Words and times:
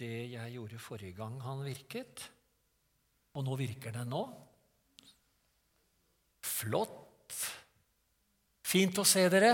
det 0.00 0.30
jeg 0.32 0.54
gjorde 0.56 0.80
forrige 0.82 1.16
gang 1.18 1.36
han 1.44 1.64
virket. 1.64 2.24
Og 3.36 3.44
nå 3.46 3.56
virker 3.60 3.94
den 3.94 4.10
nå. 4.10 4.22
Flott. 6.42 7.36
Fint 8.66 8.98
å 9.02 9.06
se 9.06 9.26
dere. 9.32 9.52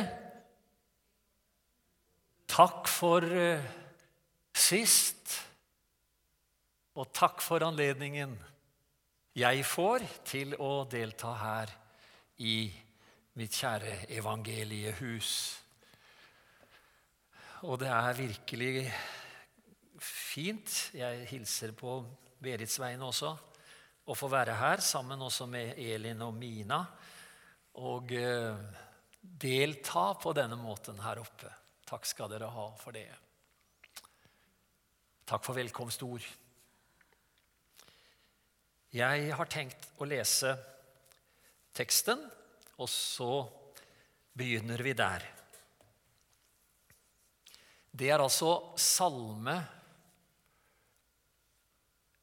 Takk 2.57 2.89
for 2.89 3.27
uh, 3.27 3.71
sist. 4.57 5.35
Og 6.97 7.11
takk 7.13 7.43
for 7.45 7.65
anledningen 7.67 8.37
jeg 9.37 9.67
får 9.69 10.05
til 10.25 10.55
å 10.65 10.87
delta 10.89 11.35
her 11.37 11.73
i 12.41 12.71
mitt 13.37 13.53
kjære 13.53 14.07
evangeliehus. 14.17 15.33
Og 17.69 17.77
det 17.83 17.91
er 17.93 18.17
virkelig 18.17 18.87
fint. 20.37 20.73
Jeg 20.93 21.25
hilser 21.31 21.73
på 21.77 21.99
Berits 22.43 22.77
vegne 22.81 23.09
også. 23.09 23.33
Å 24.07 24.15
få 24.15 24.29
være 24.31 24.57
her 24.59 24.83
sammen 24.85 25.23
også 25.25 25.47
med 25.51 25.79
Elin 25.81 26.21
og 26.27 26.35
Mina 26.37 26.83
og 27.81 28.13
eh, 28.17 28.59
delta 29.21 30.11
på 30.21 30.33
denne 30.37 30.59
måten 30.61 31.01
her 31.03 31.23
oppe. 31.23 31.51
Takk 31.87 32.07
skal 32.09 32.31
dere 32.31 32.51
ha 32.53 32.67
for 32.79 32.97
det. 32.97 33.09
Takk 35.27 35.45
for 35.45 35.59
velkomstord. 35.59 36.27
Jeg 38.97 39.31
har 39.37 39.51
tenkt 39.53 39.89
å 39.99 40.09
lese 40.09 40.53
teksten, 41.77 42.21
og 42.81 42.89
så 42.93 43.31
begynner 44.37 44.85
vi 44.85 44.95
der. 44.97 45.25
Det 47.97 48.13
er 48.13 48.23
altså 48.23 48.77
Salme 48.81 49.57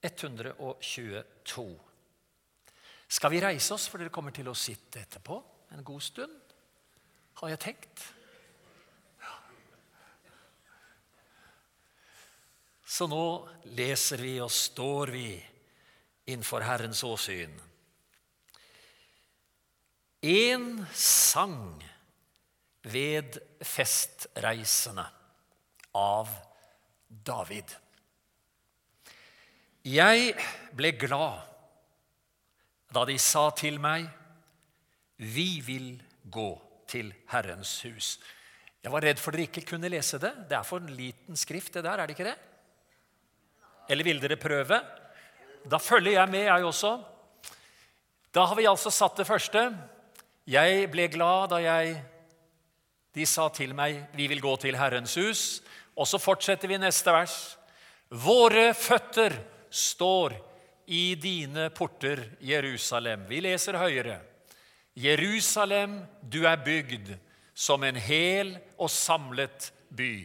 122. 0.04 1.66
Skal 3.08 3.32
vi 3.32 3.42
reise 3.44 3.76
oss, 3.76 3.88
for 3.88 4.02
dere 4.02 4.12
kommer 4.12 4.36
til 4.36 4.50
å 4.52 4.58
sitte 4.58 5.00
etterpå 5.04 5.38
en 5.74 5.86
god 5.86 6.04
stund? 6.04 6.36
Har 7.40 7.54
jeg 7.54 7.62
tenkt. 7.64 8.04
Så 12.94 13.08
nå 13.10 13.26
leser 13.74 14.22
vi 14.22 14.36
og 14.44 14.52
står 14.54 15.14
vi 15.16 15.30
innenfor 16.30 16.62
Herrens 16.68 17.02
åsyn. 17.08 17.56
En 20.24 20.68
sang 20.96 21.82
ved 22.84 23.40
festreisene 23.66 25.08
av 25.98 26.30
David. 27.08 27.74
Jeg 29.84 30.32
ble 30.72 30.94
glad 30.96 31.42
da 32.94 33.02
de 33.04 33.18
sa 33.20 33.50
til 33.52 33.80
meg, 33.82 34.08
'Vi 35.18 35.60
vil 35.60 36.02
gå 36.30 36.62
til 36.88 37.14
Herrens 37.28 37.84
hus'. 37.84 38.18
Jeg 38.84 38.92
var 38.92 39.02
redd 39.02 39.20
for 39.20 39.32
dere 39.32 39.48
ikke 39.48 39.66
kunne 39.66 39.90
lese 39.90 40.20
det. 40.20 40.50
Det 40.50 40.58
er 40.58 40.64
for 40.64 40.80
en 40.80 40.96
liten 40.96 41.36
skrift, 41.36 41.74
det 41.74 41.84
der, 41.84 42.00
er 42.00 42.08
det 42.08 42.18
ikke 42.18 42.30
det? 42.30 42.40
Eller 43.90 44.04
vil 44.04 44.22
dere 44.22 44.38
prøve? 44.38 44.82
Da 45.70 45.78
følger 45.78 46.12
jeg 46.12 46.30
med, 46.30 46.44
jeg 46.44 46.66
også. 46.66 47.04
Da 48.34 48.46
har 48.46 48.56
vi 48.56 48.66
altså 48.66 48.90
satt 48.90 49.18
det 49.18 49.28
første. 49.28 49.78
Jeg 50.48 50.92
ble 50.92 51.08
glad 51.08 51.50
da 51.50 51.56
jeg 51.56 52.04
De 53.16 53.26
sa 53.26 53.48
til 53.50 53.76
meg, 53.76 54.08
'Vi 54.14 54.28
vil 54.28 54.42
gå 54.42 54.56
til 54.56 54.76
Herrens 54.76 55.18
hus'. 55.18 55.62
Og 55.96 56.08
så 56.08 56.18
fortsetter 56.18 56.68
vi 56.68 56.78
neste 56.78 57.12
vers. 57.12 57.58
Våre 58.10 58.74
føtter 58.74 59.53
står 59.74 60.36
i 60.86 61.16
dine 61.16 61.70
porter, 61.74 62.22
Jerusalem. 62.40 63.26
Vi 63.30 63.42
leser 63.42 63.80
høyere. 63.82 64.20
Jerusalem, 64.94 66.04
du 66.22 66.44
er 66.46 66.62
bygd 66.62 67.16
som 67.54 67.84
en 67.86 67.98
hel 67.98 68.56
og 68.78 68.92
samlet 68.94 69.72
by. 69.90 70.16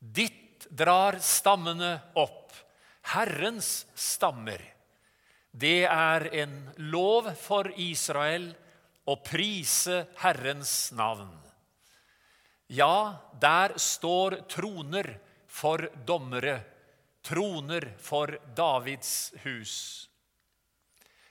Ditt 0.00 0.66
drar 0.70 1.18
stammene 1.24 1.96
opp 2.16 2.54
Herrens 3.12 3.86
stammer. 3.94 4.60
Det 5.50 5.84
er 5.88 6.28
en 6.42 6.54
lov 6.92 7.30
for 7.40 7.70
Israel 7.80 8.50
å 9.06 9.16
prise 9.24 10.02
Herrens 10.20 10.92
navn. 10.96 11.30
Ja, 12.66 13.22
der 13.40 13.76
står 13.78 14.40
troner 14.50 15.12
for 15.46 15.86
dommere, 16.04 16.58
troner 17.26 17.88
for 17.98 18.38
Davids 18.54 19.34
hus. 19.42 20.08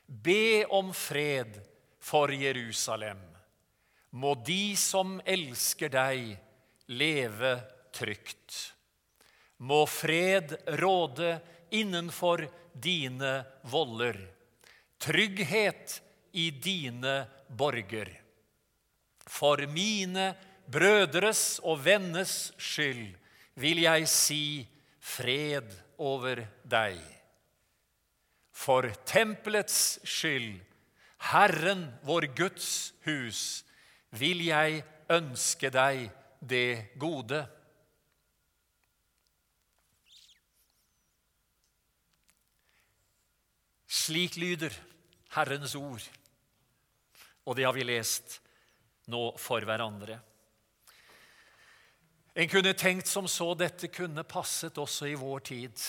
Be 0.06 0.66
om 0.66 0.94
fred 0.94 1.62
for 2.00 2.34
Jerusalem. 2.34 3.22
Må 4.10 4.36
de 4.46 4.76
som 4.76 5.22
elsker 5.26 5.92
deg, 5.92 6.36
leve 6.92 7.54
trygt. 7.96 8.58
Må 9.58 9.86
fred 9.88 10.52
råde 10.82 11.38
innenfor 11.72 12.44
dine 12.74 13.38
voller. 13.72 14.20
Trygghet 15.00 16.02
i 16.36 16.50
dine 16.52 17.16
borger. 17.48 18.12
For 19.26 19.64
mine 19.72 20.34
brødres 20.68 21.62
og 21.64 21.80
vennes 21.88 22.52
skyld 22.60 23.16
vil 23.64 23.84
jeg 23.88 24.12
si 24.12 24.46
fred 25.00 25.85
over 25.98 26.42
deg. 26.64 27.00
For 28.56 28.88
tempelets 29.06 30.00
skyld, 30.08 30.62
Herren 31.32 31.88
vår 32.06 32.30
Guds 32.38 32.94
hus, 33.06 33.64
vil 34.16 34.46
jeg 34.48 34.84
ønske 35.12 35.72
deg 35.74 36.08
det 36.40 36.96
gode. 37.02 37.42
Slik 43.90 44.38
lyder 44.38 44.74
Herrens 45.36 45.74
ord, 45.76 46.04
og 47.46 47.58
det 47.58 47.66
har 47.66 47.74
vi 47.76 47.88
lest 47.88 48.40
nå 49.12 49.32
for 49.42 49.66
hverandre. 49.66 50.20
En 52.36 52.50
kunne 52.52 52.74
tenkt 52.74 53.08
som 53.08 53.28
så 53.32 53.54
dette 53.56 53.88
kunne 53.88 54.24
passet 54.28 54.76
også 54.76 55.08
i 55.08 55.16
vår 55.16 55.44
tid. 55.48 55.84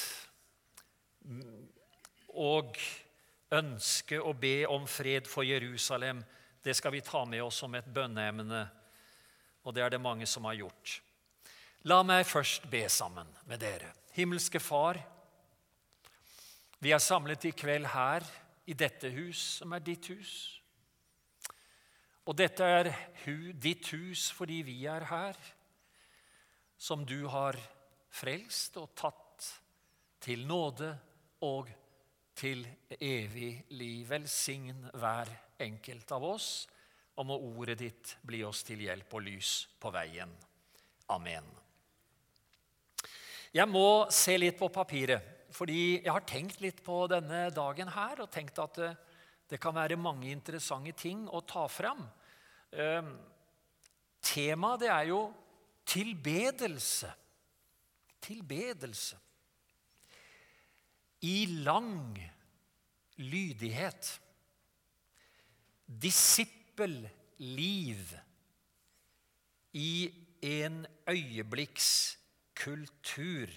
Og 2.38 2.78
ønske 3.56 4.20
å 4.22 4.30
be 4.38 4.60
om 4.70 4.86
fred 4.86 5.26
for 5.26 5.42
Jerusalem, 5.42 6.20
det 6.62 6.76
skal 6.78 6.94
vi 6.94 7.02
ta 7.02 7.24
med 7.26 7.42
oss 7.42 7.58
som 7.64 7.74
et 7.74 7.88
bønneemne, 7.90 8.62
og 9.66 9.74
det 9.74 9.82
er 9.82 9.96
det 9.96 10.02
mange 10.02 10.26
som 10.30 10.46
har 10.46 10.54
gjort. 10.60 11.00
La 11.90 11.98
meg 12.06 12.22
først 12.26 12.70
be 12.70 12.84
sammen 12.90 13.26
med 13.50 13.62
dere. 13.62 13.90
Himmelske 14.14 14.62
Far, 14.62 15.02
vi 16.78 16.94
er 16.94 17.02
samlet 17.02 17.50
i 17.50 17.54
kveld 17.58 17.90
her, 17.90 18.22
i 18.70 18.74
dette 18.74 19.10
hus, 19.14 19.42
som 19.58 19.74
er 19.74 19.82
ditt 19.82 20.06
hus. 20.14 20.30
Og 22.26 22.38
dette 22.38 22.66
er 22.66 22.94
ditt 23.58 23.90
hus 23.94 24.28
fordi 24.34 24.62
vi 24.66 24.80
er 24.90 25.10
her, 25.10 25.38
som 26.76 27.04
du 27.06 27.26
har 27.32 27.58
frelst 28.12 28.76
og 28.80 28.92
tatt 28.96 29.48
til 30.22 30.46
nåde 30.46 30.92
og 31.46 31.70
til 32.36 32.64
evig 33.00 33.66
liv. 33.76 34.06
Velsign 34.08 34.88
hver 34.94 35.30
enkelt 35.62 36.12
av 36.12 36.24
oss, 36.24 36.48
og 37.16 37.28
må 37.30 37.38
ordet 37.56 37.78
ditt 37.80 38.16
bli 38.28 38.42
oss 38.44 38.62
til 38.66 38.84
hjelp 38.84 39.14
og 39.16 39.24
lys 39.24 39.52
på 39.80 39.92
veien. 39.94 40.32
Amen. 41.12 41.46
Jeg 43.56 43.68
må 43.70 44.04
se 44.12 44.36
litt 44.36 44.58
på 44.58 44.68
papiret. 44.68 45.32
Fordi 45.56 46.02
jeg 46.02 46.12
har 46.12 46.24
tenkt 46.28 46.60
litt 46.60 46.82
på 46.84 47.06
denne 47.08 47.46
dagen 47.54 47.88
her 47.94 48.20
og 48.20 48.30
tenkt 48.32 48.58
at 48.60 48.76
det, 48.76 48.92
eh, 48.92 49.02
det 49.46 49.60
kan 49.62 49.76
være 49.76 49.94
mange 49.94 50.26
interessante 50.26 50.90
ting 50.98 51.28
å 51.30 51.38
ta 51.46 51.68
fram. 51.70 52.00
Eh, 52.72 53.10
temaet 54.20 54.80
det 54.80 54.88
er 54.90 55.04
jo 55.12 55.20
tilbedelse. 55.86 57.12
Tilbedelse. 58.20 59.16
I 61.20 61.46
lang 61.64 62.32
lydighet. 63.16 64.20
Disippelliv 65.86 68.18
i 69.72 70.14
en 70.42 70.86
øyeblikkskultur. 71.08 73.48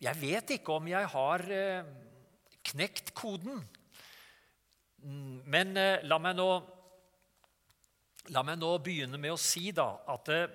Jeg 0.00 0.20
vet 0.20 0.50
ikke 0.58 0.72
om 0.76 0.88
jeg 0.88 1.08
har 1.08 1.40
eh, 1.50 1.84
knekt 2.68 3.14
koden. 3.16 3.68
Mm, 5.00 5.40
men 5.48 5.76
eh, 5.80 6.04
la 6.04 6.18
meg 6.20 6.36
nå, 6.36 6.48
la 8.34 8.42
meg 8.46 8.60
nå 8.60 8.72
begynne 8.82 9.18
med 9.20 9.34
å 9.34 9.40
si 9.40 9.70
da, 9.74 9.88
at 10.10 10.30
eh, 10.34 10.48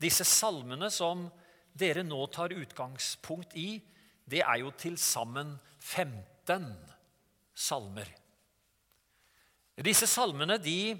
disse 0.00 0.24
salmene 0.26 0.90
som 0.92 1.26
dere 1.72 2.04
nå 2.04 2.26
tar 2.32 2.54
utgangspunkt 2.54 3.56
i, 3.56 3.80
det 4.24 4.42
er 4.44 4.62
jo 4.62 4.72
til 4.78 4.98
sammen 5.00 5.56
15 5.80 6.68
salmer. 7.54 8.08
Disse 9.82 10.06
salmene 10.06 10.58
de 10.62 10.92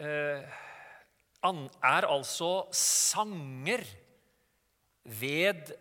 eh, 0.00 0.60
er 1.44 2.08
altså 2.08 2.50
sanger 2.74 3.84
ved 5.04 5.74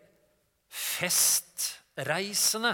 festreisene 0.74 2.74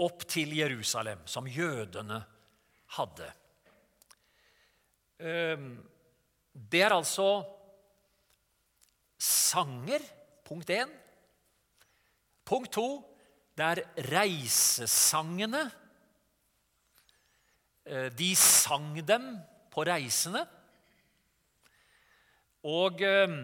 opp 0.00 0.24
til 0.28 0.52
Jerusalem, 0.56 1.24
som 1.28 1.48
jødene 1.48 2.20
hadde. 2.96 3.28
Ehm, 5.20 5.76
det 6.52 6.80
er 6.82 6.94
altså 6.94 7.44
sanger, 9.20 10.00
punkt 10.44 10.70
én. 10.72 10.88
Punkt 12.44 12.72
to 12.72 12.88
det 13.56 13.66
er 13.66 13.80
reisesangene. 14.08 15.66
Eh, 17.84 18.08
de 18.16 18.30
sang 18.36 18.94
dem 19.04 19.34
på 19.70 19.84
reisene. 19.84 20.46
Og 22.64 23.02
ehm, 23.04 23.42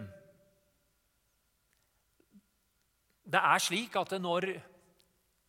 det 3.27 3.43
er 3.43 3.61
slik 3.61 3.97
at 4.01 4.17
når 4.23 4.49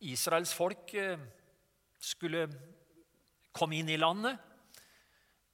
Israels 0.00 0.52
folk 0.54 0.92
eh, 0.94 1.16
skulle 1.98 2.44
komme 3.52 3.80
inn 3.80 3.88
i 3.88 3.96
landet, 3.96 4.36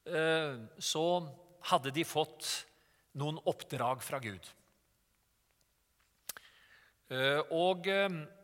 så 0.04 1.04
hadde 1.70 1.92
de 1.96 2.02
fått 2.04 2.48
noen 3.16 3.38
oppdrag 3.48 4.02
fra 4.04 4.18
Gud. 4.20 4.48
Eh, 7.08 7.40
og 7.56 7.88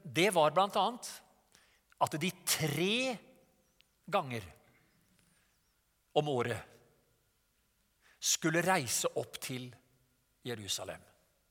det 0.05 0.29
var 0.33 0.55
bl.a. 0.57 0.87
at 2.01 2.17
de 2.23 2.31
tre 2.49 2.95
ganger 4.11 4.47
om 6.17 6.29
året 6.33 6.71
skulle 8.21 8.63
reise 8.65 9.09
opp 9.21 9.39
til 9.41 9.69
Jerusalem. 10.45 11.01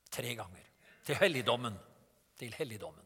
Tre 0.09 0.33
ganger. 0.35 0.65
Til 1.05 1.17
helligdommen. 1.17 1.77
Til 2.37 2.53
helligdommen. 2.57 3.05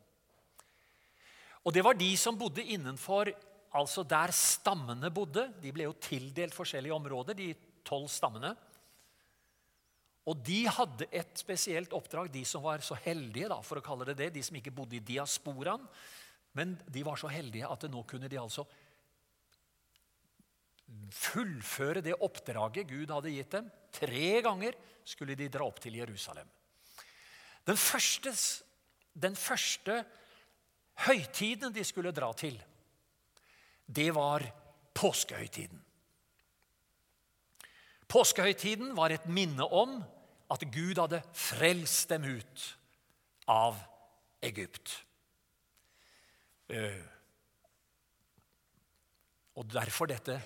Og 1.64 1.72
det 1.74 1.84
var 1.86 1.96
de 1.96 2.10
som 2.20 2.38
bodde 2.40 2.64
innenfor 2.64 3.32
altså 3.74 4.04
der 4.06 4.34
stammene 4.36 5.10
bodde. 5.14 5.48
De 5.62 5.72
ble 5.74 5.88
jo 5.88 5.98
tildelt 6.02 6.56
forskjellige 6.56 6.96
områder, 6.96 7.38
de 7.38 7.52
tolv 7.86 8.10
stammene. 8.12 8.54
Og 10.30 10.40
de 10.46 10.62
hadde 10.72 11.10
et 11.12 11.36
spesielt 11.36 11.94
oppdrag, 11.96 12.30
de 12.32 12.46
som 12.48 12.64
var 12.64 12.84
så 12.86 12.96
heldige, 13.04 13.50
da, 13.52 13.60
for 13.66 13.80
å 13.80 13.84
kalle 13.84 14.08
det 14.08 14.20
det, 14.22 14.30
de 14.38 14.44
som 14.46 14.56
ikke 14.56 14.72
bodde 14.76 14.96
i 14.96 15.04
diasporaen. 15.04 15.84
Men 16.56 16.78
de 16.88 17.04
var 17.04 17.20
så 17.20 17.32
heldige 17.34 17.68
at 17.68 17.84
nå 17.92 18.06
kunne 18.08 18.30
de 18.32 18.40
altså 18.40 18.64
fullføre 21.14 22.04
det 22.06 22.14
oppdraget 22.22 22.88
Gud 22.90 23.12
hadde 23.12 23.34
gitt 23.34 23.56
dem. 23.56 23.70
Tre 23.94 24.30
ganger 24.46 24.78
skulle 25.08 25.36
de 25.36 25.50
dra 25.52 25.66
opp 25.68 25.82
til 25.84 25.98
Jerusalem. 25.98 26.48
Den 27.68 27.80
første, 27.80 28.34
den 29.16 29.36
første 29.40 30.04
høytiden 31.08 31.74
de 31.74 31.84
skulle 31.88 32.14
dra 32.16 32.30
til, 32.38 32.60
det 33.88 34.12
var 34.16 34.46
påskehøytiden. 34.94 35.80
Påskehøytiden 38.08 38.96
var 38.96 39.10
et 39.10 39.26
minne 39.26 39.66
om 39.66 40.04
at 40.54 40.66
Gud 40.74 41.00
hadde 41.02 41.24
frelst 41.34 42.10
dem 42.10 42.28
ut 42.38 42.66
av 43.50 43.80
Egypt. 44.44 44.94
Eh, 46.70 47.02
og 49.58 49.70
derfor 49.70 50.10
dette, 50.10 50.38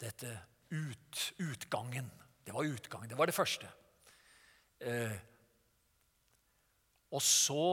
dette 0.00 0.32
ut, 0.70 1.32
utgangen. 1.40 2.10
Det 2.44 2.54
var 2.54 2.68
utgangen. 2.68 3.08
Det 3.08 3.18
var 3.18 3.26
det 3.26 3.36
første. 3.36 3.68
Eh, 4.80 5.16
og 7.10 7.22
så 7.22 7.66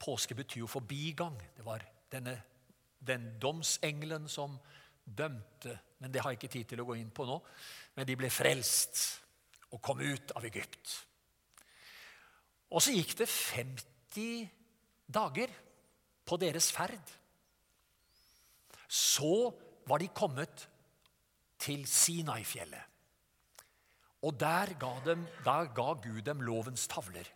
Påske 0.00 0.32
betyr 0.32 0.62
jo 0.62 0.66
forbigang. 0.66 1.34
Det 1.56 1.64
var 1.64 1.82
denne, 2.12 2.32
den 3.00 3.34
domsengelen 3.40 4.28
som 4.28 4.58
dømte 5.04 5.78
Men 5.98 6.12
det 6.12 6.20
har 6.22 6.32
jeg 6.32 6.38
ikke 6.38 6.52
tid 6.52 6.68
til 6.70 6.80
å 6.80 6.86
gå 6.88 6.94
inn 6.96 7.10
på 7.12 7.26
nå. 7.28 7.36
Men 7.96 8.06
de 8.08 8.14
ble 8.16 8.30
frelst 8.32 9.00
og 9.74 9.82
kom 9.84 10.00
ut 10.00 10.32
av 10.38 10.46
Egypt. 10.48 10.94
Og 12.72 12.80
så 12.80 12.94
gikk 12.94 13.16
det 13.18 13.26
50 13.28 14.46
dager 15.10 15.52
på 16.24 16.38
deres 16.40 16.70
ferd. 16.72 17.12
Så 18.88 19.50
var 19.90 20.00
de 20.00 20.08
kommet 20.14 20.64
til 21.60 21.84
Sinai-fjellet. 21.84 22.86
Og 24.24 24.36
der 24.40 24.74
ga, 24.80 24.94
dem, 25.04 25.24
der 25.44 25.70
ga 25.76 25.92
Gud 26.00 26.22
dem 26.26 26.42
lovens 26.44 26.86
tavler. 26.88 27.28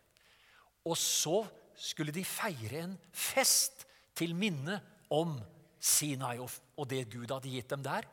Og 0.84 0.96
så 1.00 1.42
skulle 1.76 2.12
de 2.12 2.24
feire 2.24 2.82
en 2.84 2.96
fest 3.12 3.86
til 4.14 4.34
minne 4.36 4.78
om 5.10 5.38
Sinai 5.84 6.38
og 6.40 6.88
det 6.88 7.12
Gud 7.12 7.28
hadde 7.28 7.52
gitt 7.52 7.68
dem 7.74 7.82
der. 7.84 8.08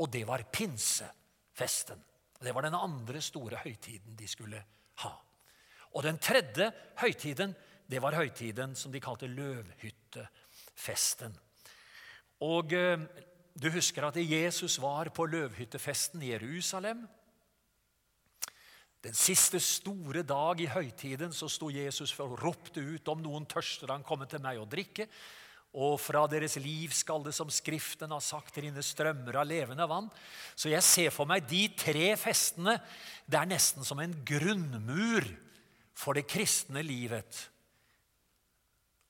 Og 0.00 0.08
det 0.12 0.26
var 0.28 0.50
pinsefesten. 0.52 2.04
Det 2.40 2.54
var 2.56 2.62
den 2.64 2.74
andre 2.74 3.20
store 3.20 3.56
høytiden 3.60 4.16
de 4.16 4.28
skulle 4.28 4.64
ha. 5.02 5.10
Og 5.92 6.02
den 6.06 6.18
tredje 6.22 6.72
høytiden, 7.02 7.54
det 7.90 8.02
var 8.02 8.14
høytiden 8.16 8.76
som 8.78 8.92
de 8.92 9.00
kalte 9.02 9.26
løvhyttefesten. 9.28 11.38
Og 12.46 12.72
eh, 12.72 12.98
du 13.60 13.70
husker 13.74 14.06
at 14.06 14.16
Jesus 14.16 14.80
var 14.80 15.08
på 15.12 15.26
løvhyttefesten 15.28 16.22
i 16.22 16.30
Jerusalem. 16.32 17.08
Den 19.04 19.14
siste 19.16 19.60
store 19.60 20.22
dag 20.22 20.60
i 20.60 20.70
høytiden 20.70 21.32
så 21.32 21.48
sto 21.48 21.70
Jesus 21.72 22.12
og 22.20 22.38
ropte 22.40 22.80
ut 22.80 23.08
om 23.08 23.22
noen 23.24 23.46
tørster, 23.48 23.92
han 23.92 24.04
komme 24.06 24.26
til 24.28 24.40
meg 24.44 24.60
og 24.60 24.68
drikke. 24.72 25.06
Og 25.70 26.00
fra 26.02 26.24
deres 26.26 26.56
liv 26.58 26.90
skal 26.94 27.22
det, 27.22 27.34
som 27.36 27.50
Skriften 27.52 28.10
har 28.10 28.22
sagt, 28.24 28.58
rinne 28.58 28.82
strømmer 28.82 29.38
av 29.38 29.46
levende 29.46 29.86
vann. 29.86 30.08
Så 30.58 30.72
jeg 30.72 30.82
ser 30.82 31.14
for 31.14 31.30
meg 31.30 31.46
de 31.50 31.68
tre 31.78 32.10
festene. 32.18 32.74
Det 33.22 33.38
er 33.38 33.50
nesten 33.50 33.86
som 33.86 34.02
en 34.02 34.16
grunnmur 34.26 35.28
for 35.94 36.18
det 36.18 36.26
kristne 36.30 36.82
livet. 36.82 37.44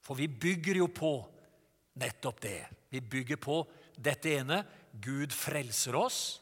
For 0.05 0.19
vi 0.19 0.29
bygger 0.29 0.83
jo 0.83 0.91
på 0.93 1.15
nettopp 2.01 2.45
det. 2.45 2.61
Vi 2.93 3.01
bygger 3.01 3.41
på 3.41 3.63
dette 3.97 4.37
ene. 4.41 4.61
Gud 5.01 5.33
frelser 5.33 5.95
oss, 5.95 6.41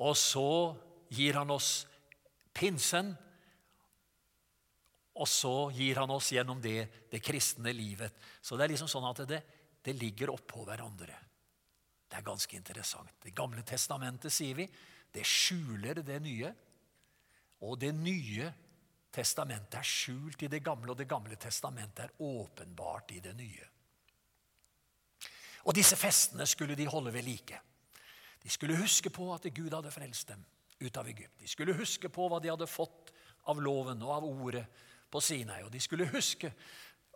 og 0.00 0.14
så 0.16 0.74
gir 1.12 1.36
han 1.36 1.50
oss 1.52 1.84
pinsen. 2.56 3.12
Og 5.18 5.28
så 5.28 5.70
gir 5.74 5.98
han 5.98 6.10
oss 6.14 6.30
gjennom 6.32 6.60
det 6.62 7.08
det 7.10 7.22
kristne 7.24 7.72
livet. 7.74 8.14
Så 8.40 8.56
det 8.56 8.66
er 8.66 8.74
liksom 8.74 8.90
sånn 8.90 9.08
at 9.08 9.24
det, 9.28 9.40
det 9.82 9.96
ligger 9.98 10.34
oppå 10.34 10.62
hverandre. 10.68 11.16
Det 12.08 12.16
er 12.16 12.24
ganske 12.24 12.56
interessant. 12.56 13.18
Det 13.22 13.34
gamle 13.36 13.64
testamentet, 13.66 14.32
sier 14.32 14.56
vi, 14.56 14.68
det 15.12 15.26
skjuler 15.26 16.00
det 16.06 16.20
nye. 16.24 16.52
Og 17.66 17.74
det 17.80 17.90
nye 17.96 18.52
testamentet 19.12 19.80
er 19.80 19.88
skjult 19.88 20.44
i 20.46 20.50
det 20.52 20.62
gamle, 20.64 20.92
og 20.92 21.00
det 21.00 21.08
gamle 21.10 21.36
testamentet 21.40 22.06
er 22.06 22.22
åpenbart 22.22 23.12
i 23.16 23.20
det 23.24 23.34
nye. 23.36 23.66
Og 25.66 25.74
disse 25.76 25.98
festene 25.98 26.46
skulle 26.48 26.78
de 26.78 26.86
holde 26.88 27.12
ved 27.12 27.26
like. 27.26 27.58
De 28.40 28.50
skulle 28.52 28.78
huske 28.78 29.10
på 29.12 29.26
at 29.34 29.48
Gud 29.52 29.74
hadde 29.74 29.92
frelst 29.92 30.30
dem 30.30 30.44
ut 30.78 30.96
av 30.96 31.08
Egypt. 31.10 31.34
De 31.42 31.48
skulle 31.50 31.76
huske 31.76 32.08
på 32.08 32.28
hva 32.30 32.38
de 32.40 32.52
hadde 32.52 32.70
fått 32.70 33.10
av 33.50 33.60
loven 33.60 34.00
og 34.06 34.14
av 34.14 34.28
ordet 34.28 34.64
på 35.10 35.22
Sinai. 35.24 35.62
Og 35.64 35.72
de 35.72 35.80
skulle 35.82 36.08
huske 36.12 36.52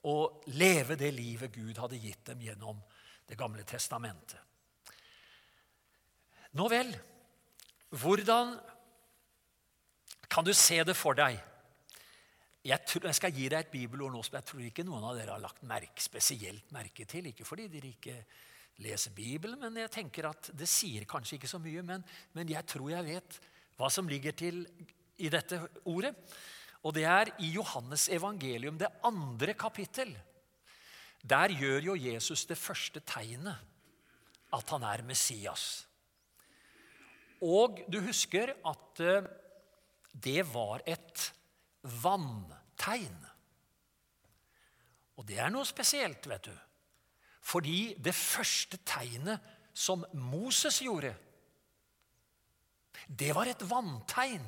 å 0.08 0.16
leve 0.58 0.96
det 0.98 1.12
livet 1.14 1.54
Gud 1.54 1.78
hadde 1.78 2.00
gitt 2.00 2.24
dem 2.32 2.42
gjennom 2.48 2.80
Det 3.22 3.36
gamle 3.38 3.62
testamentet. 3.64 4.40
Nå 6.58 6.66
vel, 6.68 6.90
hvordan 7.96 8.50
kan 10.28 10.44
du 10.44 10.52
se 10.52 10.82
det 10.84 10.96
for 10.98 11.16
deg? 11.16 11.38
Jeg, 12.66 12.84
tror, 12.84 13.06
jeg 13.08 13.16
skal 13.16 13.32
gi 13.32 13.46
deg 13.48 13.62
et 13.62 13.72
bibelord 13.72 14.12
nå 14.12 14.20
som 14.26 14.36
jeg 14.36 14.48
tror 14.50 14.64
ikke 14.66 14.84
noen 14.84 15.06
av 15.06 15.16
dere 15.16 15.36
har 15.36 15.42
lagt 15.42 15.64
merke, 15.66 16.02
spesielt 16.02 16.74
merke 16.74 17.06
til. 17.08 17.30
Ikke 17.30 17.46
fordi 17.46 17.70
dere 17.72 17.94
ikke 17.94 18.18
leser 18.84 19.14
Bibelen, 19.16 19.58
men 19.62 19.80
jeg 19.80 19.94
tenker 19.96 20.28
at 20.28 20.50
det 20.56 20.68
sier 20.70 21.06
kanskje 21.08 21.38
ikke 21.38 21.50
så 21.50 21.62
mye. 21.62 21.82
Men, 21.86 22.04
men 22.36 22.52
jeg 22.52 22.68
tror 22.68 22.90
jeg 22.92 23.06
vet 23.06 23.38
hva 23.78 23.88
som 23.90 24.10
ligger 24.10 24.36
til 24.36 24.62
i 25.22 25.30
dette 25.32 25.58
ordet. 25.90 26.14
Og 26.82 26.94
det 26.96 27.04
er 27.06 27.30
i 27.38 27.52
Johannes 27.54 28.08
evangelium, 28.10 28.78
det 28.78 28.90
andre 29.06 29.54
kapittel. 29.54 30.10
Der 31.22 31.54
gjør 31.54 31.92
jo 31.92 31.94
Jesus 31.94 32.44
det 32.46 32.58
første 32.58 33.00
tegnet 33.06 33.58
at 34.52 34.70
han 34.74 34.82
er 34.84 35.04
Messias. 35.06 35.86
Og 37.42 37.80
du 37.90 38.00
husker 38.04 38.52
at 38.68 39.00
eh, 39.02 39.28
det 40.12 40.42
var 40.52 40.82
et 40.86 41.32
vanntegn. 42.02 43.16
Og 45.16 45.26
det 45.28 45.38
er 45.38 45.50
noe 45.50 45.66
spesielt, 45.66 46.26
vet 46.28 46.50
du. 46.50 46.54
Fordi 47.42 47.94
det 47.98 48.14
første 48.14 48.78
tegnet 48.86 49.42
som 49.74 50.04
Moses 50.14 50.78
gjorde, 50.84 51.14
det 53.08 53.32
var 53.34 53.48
et 53.50 53.64
vanntegn. 53.66 54.44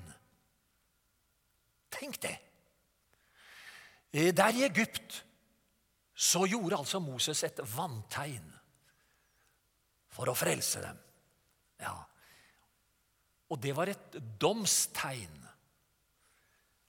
Tenk 1.95 2.19
det! 2.23 2.35
Eh, 4.15 4.31
der 4.35 4.55
i 4.55 4.67
Egypt 4.67 5.21
så 6.15 6.45
gjorde 6.47 6.79
altså 6.79 7.01
Moses 7.03 7.43
et 7.47 7.59
vanntegn 7.75 8.51
for 10.15 10.31
å 10.31 10.37
frelse 10.39 10.83
dem. 10.83 11.01
Ja. 11.83 11.95
Og 13.51 13.59
det 13.63 13.75
var 13.77 13.91
et 13.91 14.19
domstegn. 14.41 15.41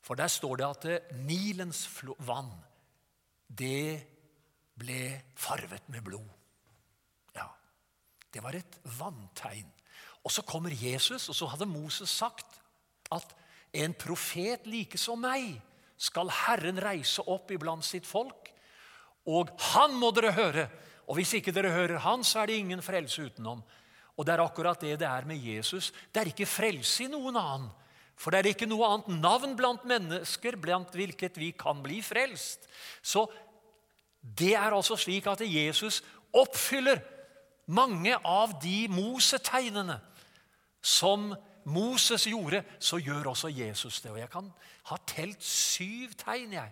For 0.06 0.18
der 0.18 0.30
står 0.30 0.62
det 0.62 0.68
at 0.68 0.86
eh, 0.92 1.16
Nilens 1.26 1.88
vann, 2.28 2.52
det 3.50 4.06
ble 4.78 5.00
farvet 5.40 5.90
med 5.90 6.06
blod. 6.06 6.30
Ja, 7.34 7.48
det 8.34 8.44
var 8.46 8.58
et 8.58 8.78
vanntegn. 9.00 9.72
Og 10.26 10.34
så 10.34 10.46
kommer 10.46 10.74
Jesus, 10.74 11.30
og 11.30 11.38
så 11.38 11.50
hadde 11.50 11.70
Moses 11.70 12.10
sagt 12.10 12.60
at 13.14 13.34
en 13.76 13.94
profet 13.98 14.68
like 14.70 15.00
som 15.00 15.20
meg 15.22 15.56
skal 15.98 16.32
Herren 16.32 16.80
reise 16.82 17.24
opp 17.32 17.52
iblant 17.56 17.86
sitt 17.86 18.08
folk, 18.08 18.52
og 19.26 19.54
han 19.74 19.96
må 19.98 20.12
dere 20.14 20.36
høre. 20.36 20.66
Og 21.10 21.20
hvis 21.20 21.36
ikke 21.38 21.54
dere 21.54 21.74
hører 21.74 22.02
han, 22.04 22.24
så 22.26 22.42
er 22.42 22.50
det 22.50 22.60
ingen 22.62 22.84
frelse 22.86 23.28
utenom. 23.30 23.64
Og 24.16 24.26
det 24.26 24.36
er 24.36 24.44
akkurat 24.44 24.82
det 24.82 25.00
det 25.02 25.08
er 25.08 25.26
med 25.28 25.42
Jesus. 25.42 25.92
Det 26.14 26.22
er 26.22 26.32
ikke 26.32 26.48
frelse 26.50 27.06
i 27.06 27.12
noen 27.12 27.38
annen. 27.38 27.72
For 28.16 28.32
det 28.32 28.40
er 28.40 28.54
ikke 28.54 28.70
noe 28.70 28.88
annet 28.88 29.10
navn 29.20 29.58
blant 29.60 29.84
mennesker 29.88 30.56
blant 30.62 30.94
hvilket 30.96 31.36
vi 31.40 31.52
kan 31.58 31.82
bli 31.84 32.00
frelst. 32.06 32.64
Så 33.04 33.26
det 34.24 34.54
er 34.56 34.72
altså 34.72 34.96
slik 34.98 35.28
at 35.28 35.44
Jesus 35.44 36.00
oppfyller 36.36 37.02
mange 37.66 38.16
av 38.24 38.56
de 38.62 38.86
mosetegnene 38.94 39.98
som 40.86 41.34
Moses 41.66 42.28
gjorde, 42.30 42.62
så 42.80 43.00
gjør 43.02 43.32
også 43.32 43.50
Jesus 43.50 44.02
det. 44.02 44.12
Og 44.12 44.20
jeg 44.20 44.30
kan 44.30 44.52
ha 44.92 44.98
telt 45.08 45.44
syv 45.44 46.14
tegn 46.20 46.54
jeg, 46.54 46.72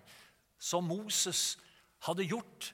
som 0.62 0.86
Moses 0.86 1.58
hadde 2.06 2.28
gjort 2.30 2.74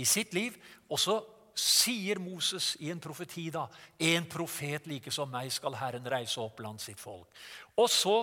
i 0.00 0.06
sitt 0.08 0.32
liv. 0.34 0.56
Og 0.88 1.00
så 1.00 1.18
sier 1.58 2.20
Moses 2.22 2.72
i 2.80 2.88
en 2.92 3.00
profeti 3.02 3.50
da, 3.52 3.66
en 4.00 4.28
profet 4.30 4.88
like 4.88 5.12
som 5.12 5.30
meg 5.30 5.52
skal 5.52 5.76
Herren 5.76 6.08
reise 6.08 6.40
opp 6.40 6.56
blant 6.62 6.80
sitt 6.80 7.00
folk. 7.00 7.28
Og 7.76 7.90
så 7.92 8.16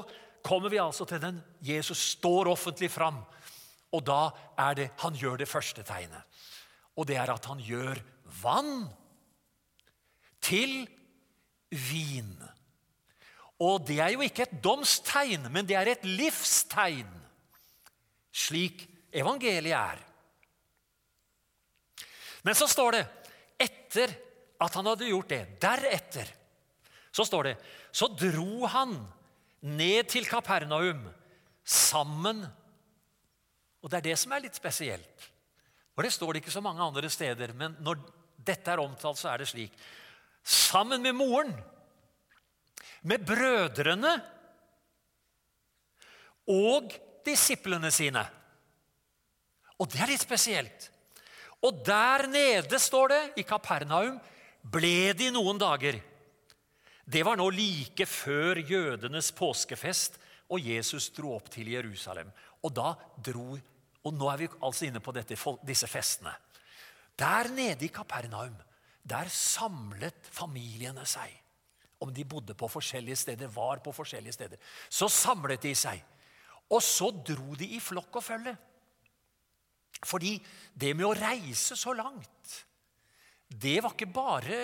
kommer 0.46 0.72
vi 0.74 0.82
altså 0.82 1.06
til 1.06 1.22
den 1.22 1.42
Jesus 1.62 2.16
står 2.16 2.50
offentlig 2.50 2.90
fram. 2.92 3.22
Og 3.94 4.06
da 4.06 4.30
er 4.58 4.78
det 4.78 4.90
han 5.02 5.18
gjør 5.18 5.42
det 5.42 5.50
første 5.50 5.86
tegnet. 5.86 6.26
Og 6.98 7.08
det 7.08 7.18
er 7.22 7.32
at 7.32 7.46
han 7.46 7.62
gjør 7.64 8.02
vann 8.42 8.88
til 10.42 10.82
vin. 11.70 12.34
Og 13.60 13.84
det 13.88 14.00
er 14.00 14.14
jo 14.14 14.24
ikke 14.24 14.46
et 14.48 14.60
domstegn, 14.64 15.50
men 15.52 15.68
det 15.68 15.76
er 15.76 15.92
et 15.92 16.06
livstegn, 16.08 17.10
slik 18.32 18.86
evangeliet 19.12 19.76
er. 19.76 20.04
Men 22.48 22.56
så 22.56 22.70
står 22.72 22.96
det 22.96 23.06
etter 23.60 24.14
at 24.64 24.76
han 24.76 24.88
hadde 24.88 25.10
gjort 25.10 25.32
det, 25.32 25.42
deretter, 25.60 26.30
så 27.12 27.26
står 27.26 27.50
det 27.50 27.56
Så 27.92 28.06
dro 28.14 28.68
han 28.70 28.94
ned 29.66 30.12
til 30.12 30.28
Kapernaum 30.30 31.02
sammen 31.66 32.44
Og 33.82 33.90
det 33.90 33.98
er 33.98 34.06
det 34.12 34.18
som 34.20 34.36
er 34.36 34.44
litt 34.44 34.56
spesielt. 34.56 35.26
Og 35.98 36.04
Det 36.04 36.14
står 36.14 36.34
det 36.34 36.42
ikke 36.44 36.54
så 36.54 36.62
mange 36.62 36.84
andre 36.84 37.10
steder, 37.10 37.52
men 37.54 37.76
når 37.84 37.98
dette 38.38 38.72
er 38.72 38.80
omtalt, 38.80 39.18
så 39.20 39.34
er 39.34 39.42
det 39.42 39.50
slik. 39.50 39.74
Sammen 40.44 41.02
med 41.04 41.16
moren, 41.16 41.52
med 43.08 43.24
brødrene 43.26 44.14
og 46.50 46.94
disiplene 47.26 47.92
sine. 47.94 48.24
Og 49.80 49.88
det 49.92 50.02
er 50.04 50.12
litt 50.12 50.24
spesielt. 50.24 50.90
Og 51.64 51.82
der 51.86 52.26
nede, 52.32 52.80
står 52.80 53.12
det, 53.12 53.22
i 53.40 53.46
Kapernaum, 53.48 54.20
ble 54.64 55.14
de 55.16 55.30
noen 55.32 55.60
dager. 55.60 56.00
Det 57.10 57.24
var 57.26 57.40
nå 57.40 57.48
like 57.52 58.06
før 58.06 58.60
jødenes 58.62 59.32
påskefest, 59.36 60.20
og 60.50 60.66
Jesus 60.66 61.10
dro 61.14 61.36
opp 61.36 61.50
til 61.54 61.70
Jerusalem. 61.72 62.32
Og 62.66 62.74
da 62.76 62.94
dro, 63.24 63.58
og 64.04 64.16
nå 64.16 64.30
er 64.32 64.42
vi 64.42 64.50
altså 64.66 64.88
inne 64.88 65.02
på 65.04 65.14
dette, 65.16 65.38
disse 65.68 65.88
festene. 65.88 66.34
Der 67.20 67.52
nede 67.54 67.86
i 67.86 67.94
Kapernaum 67.94 68.56
der 69.10 69.30
samlet 69.32 70.28
familiene 70.32 71.06
seg. 71.08 71.32
Om 72.00 72.14
de 72.16 72.24
bodde 72.24 72.56
på 72.56 72.70
forskjellige 72.72 73.20
steder, 73.26 73.52
var 73.52 73.82
på 73.84 73.92
forskjellige 73.96 74.38
steder. 74.38 74.62
Så 74.90 75.10
samlet 75.12 75.62
de 75.66 75.74
seg. 75.76 76.00
Og 76.70 76.82
så 76.86 77.10
dro 77.12 77.58
de 77.60 77.68
i 77.76 77.82
flokk 77.84 78.22
og 78.22 78.24
følge. 78.24 78.56
Fordi 80.08 80.38
det 80.80 80.94
med 80.96 81.10
å 81.10 81.16
reise 81.18 81.76
så 81.76 81.92
langt, 81.98 82.54
det 83.50 83.80
var 83.84 83.96
ikke 83.96 84.14
bare 84.14 84.60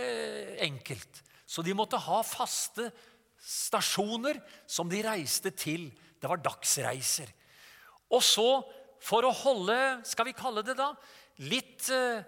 enkelt. 0.63 1.22
Så 1.46 1.63
de 1.65 1.75
måtte 1.75 2.00
ha 2.00 2.22
faste 2.25 2.88
stasjoner 3.42 4.39
som 4.70 4.89
de 4.89 5.01
reiste 5.06 5.51
til. 5.58 5.89
Det 6.22 6.30
var 6.30 6.44
dagsreiser. 6.46 7.30
Og 8.13 8.24
så, 8.24 8.50
for 9.01 9.25
å 9.25 9.34
holde, 9.36 9.77
skal 10.08 10.30
vi 10.30 10.38
kalle 10.38 10.63
det 10.65 10.77
da, 10.77 10.92
litt 11.44 11.89
eh, 11.92 12.24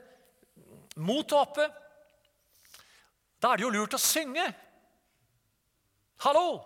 motet 0.99 1.37
oppe, 1.37 1.67
da 3.37 3.53
er 3.53 3.59
det 3.59 3.67
jo 3.67 3.73
lurt 3.75 3.95
å 3.95 4.01
synge. 4.01 4.45
Hallo! 6.25 6.61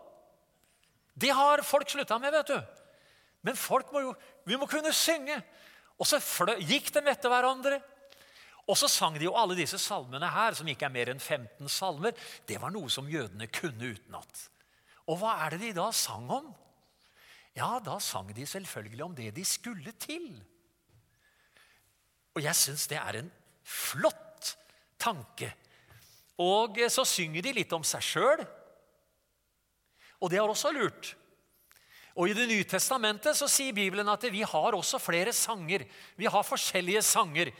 Det 1.13 1.29
har 1.35 1.61
folk 1.67 1.89
slutta 1.91 2.17
med, 2.19 2.31
vet 2.33 2.53
du. 2.53 2.59
Men 3.45 3.57
folk 3.57 3.91
må 3.91 4.03
jo, 4.05 4.13
vi 4.47 4.57
må 4.57 4.67
kunne 4.69 4.93
synge. 4.95 5.37
Og 5.99 6.07
så 6.07 6.21
gikk 6.63 6.91
de 6.95 7.03
etter 7.11 7.29
hverandre. 7.29 7.81
Og 8.69 8.77
så 8.77 8.87
sang 8.89 9.17
de 9.17 9.25
jo 9.25 9.35
alle 9.37 9.57
disse 9.57 9.79
salmene 9.81 10.29
her, 10.31 10.55
som 10.55 10.69
ikke 10.69 10.87
er 10.87 10.93
mer 10.93 11.11
enn 11.11 11.19
15 11.19 11.69
salmer. 11.69 12.15
Det 12.47 12.59
var 12.61 12.73
noe 12.73 12.89
som 12.93 13.09
jødene 13.09 13.49
kunne 13.51 13.91
utenat. 13.97 14.45
Og 15.09 15.19
hva 15.19 15.35
er 15.45 15.55
det 15.55 15.65
de 15.65 15.73
da 15.81 15.89
sang 15.95 16.29
om? 16.31 16.51
Ja, 17.57 17.81
da 17.83 17.97
sang 17.99 18.29
de 18.31 18.45
selvfølgelig 18.47 19.03
om 19.03 19.17
det 19.17 19.33
de 19.35 19.43
skulle 19.45 19.91
til. 19.99 20.29
Og 22.31 22.45
jeg 22.45 22.55
syns 22.55 22.87
det 22.87 23.01
er 23.01 23.19
en 23.19 23.31
flott 23.67 24.53
tanke. 25.01 25.51
Og 26.39 26.79
så 26.93 27.03
synger 27.05 27.43
de 27.43 27.57
litt 27.59 27.73
om 27.75 27.83
seg 27.85 28.05
sjøl. 28.05 28.45
Og 30.21 30.29
det 30.29 30.39
er 30.39 30.47
også 30.47 30.71
lurt. 30.75 31.15
Og 32.15 32.29
I 32.29 32.35
Det 32.35 32.47
nye 32.49 32.67
testamentet 32.67 33.37
så 33.37 33.47
sier 33.49 33.73
Bibelen 33.73 34.09
at 34.11 34.23
vi 34.31 34.43
har 34.43 34.75
også 34.75 34.99
flere 34.99 35.33
sanger. 35.33 35.85
Vi 36.19 36.27
har 36.27 36.43
forskjellige 36.43 37.01
sanger, 37.01 37.51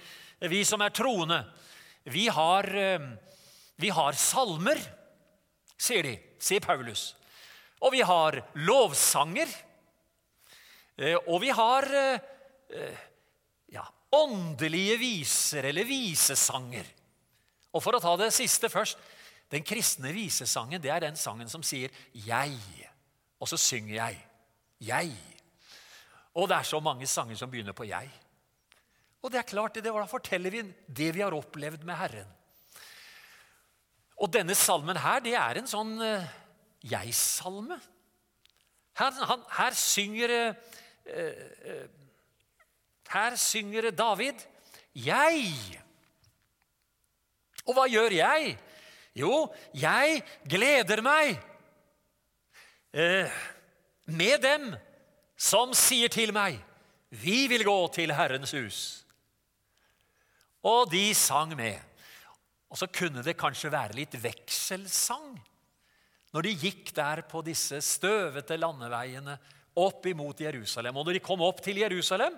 vi 0.51 0.63
som 0.67 0.81
er 0.81 0.89
troende. 0.89 1.45
Vi 2.03 2.27
har, 2.27 2.65
eh, 2.75 2.99
vi 3.77 3.89
har 3.89 4.13
salmer, 4.13 4.77
sier 5.77 6.03
de, 6.03 6.19
sier 6.39 6.59
Paulus. 6.59 7.15
Og 7.81 7.91
vi 7.91 8.01
har 8.01 8.41
lovsanger. 8.55 9.47
Eh, 10.97 11.17
og 11.27 11.41
vi 11.41 11.49
har 11.49 11.87
eh, 11.93 12.97
ja, 13.71 13.85
åndelige 14.11 14.97
viser 14.99 15.69
eller 15.69 15.87
visesanger. 15.87 16.85
Og 17.71 17.81
For 17.81 17.95
å 17.95 18.03
ta 18.03 18.17
det 18.19 18.33
siste 18.35 18.69
først 18.69 18.97
Den 19.51 19.63
kristne 19.67 20.13
visesangen 20.15 20.81
det 20.81 20.91
er 20.93 21.03
den 21.03 21.15
sangen 21.19 21.49
som 21.49 21.63
sier 21.63 21.89
'jeg', 22.15 22.87
og 23.39 23.47
så 23.47 23.57
synger 23.57 23.95
jeg. 23.95 24.25
'jeg'. 24.81 25.15
Og 26.35 26.47
det 26.47 26.57
er 26.57 26.63
så 26.63 26.79
mange 26.79 27.07
sanger 27.07 27.35
som 27.35 27.51
begynner 27.51 27.73
på 27.73 27.83
'jeg'. 27.83 28.09
Og 29.21 29.31
det 29.31 29.37
er 29.37 29.41
klart, 29.41 29.75
det, 29.75 29.83
Da 29.83 30.05
forteller 30.05 30.49
vi 30.49 30.61
det 30.87 31.13
vi 31.15 31.21
har 31.21 31.33
opplevd 31.33 31.83
med 31.83 31.95
Herren. 31.95 32.27
Og 34.17 34.33
denne 34.33 34.55
salmen 34.55 34.97
her, 34.97 35.19
det 35.19 35.33
er 35.33 35.57
en 35.57 35.67
sånn 35.67 35.97
uh, 36.01 36.25
jeg-salme. 36.83 37.79
Her, 38.97 39.11
her, 39.57 39.73
synger 39.73 40.33
uh, 40.49 40.55
uh, 41.09 41.87
Her 43.09 43.35
synger 43.35 43.91
David 43.91 44.35
'Jeg'. 44.95 45.81
Og 47.65 47.73
hva 47.73 47.87
gjør 47.87 48.11
jeg? 48.11 48.57
Jo, 49.17 49.49
jeg 49.75 50.21
gleder 50.47 51.01
meg. 51.03 51.35
Eh, 52.95 53.31
med 54.11 54.41
dem 54.43 54.71
som 55.35 55.73
sier 55.73 56.07
til 56.11 56.33
meg, 56.33 56.59
'Vi 57.09 57.47
vil 57.47 57.63
gå 57.63 57.93
til 57.93 58.13
Herrens 58.13 58.53
hus'. 58.53 59.03
Og 60.63 60.91
de 60.91 61.13
sang 61.13 61.55
med. 61.55 61.79
Og 62.69 62.77
så 62.77 62.87
kunne 62.87 63.23
det 63.23 63.37
kanskje 63.37 63.71
være 63.71 63.93
litt 63.97 64.23
vekselsang 64.23 65.41
når 66.31 66.41
de 66.41 66.55
gikk 66.55 66.93
der 66.95 67.21
på 67.27 67.41
disse 67.43 67.81
støvete 67.81 68.55
landeveiene 68.55 69.37
opp 69.75 70.05
imot 70.05 70.39
Jerusalem. 70.39 70.97
Og 70.97 71.05
når 71.05 71.13
de 71.13 71.19
kom 71.19 71.41
opp 71.41 71.61
til 71.61 71.77
Jerusalem, 71.77 72.37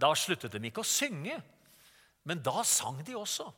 da 0.00 0.14
sluttet 0.14 0.52
de 0.52 0.70
ikke 0.70 0.80
å 0.80 0.88
synge, 0.88 1.42
men 2.24 2.40
da 2.40 2.62
sang 2.64 3.04
de 3.04 3.16
også. 3.18 3.52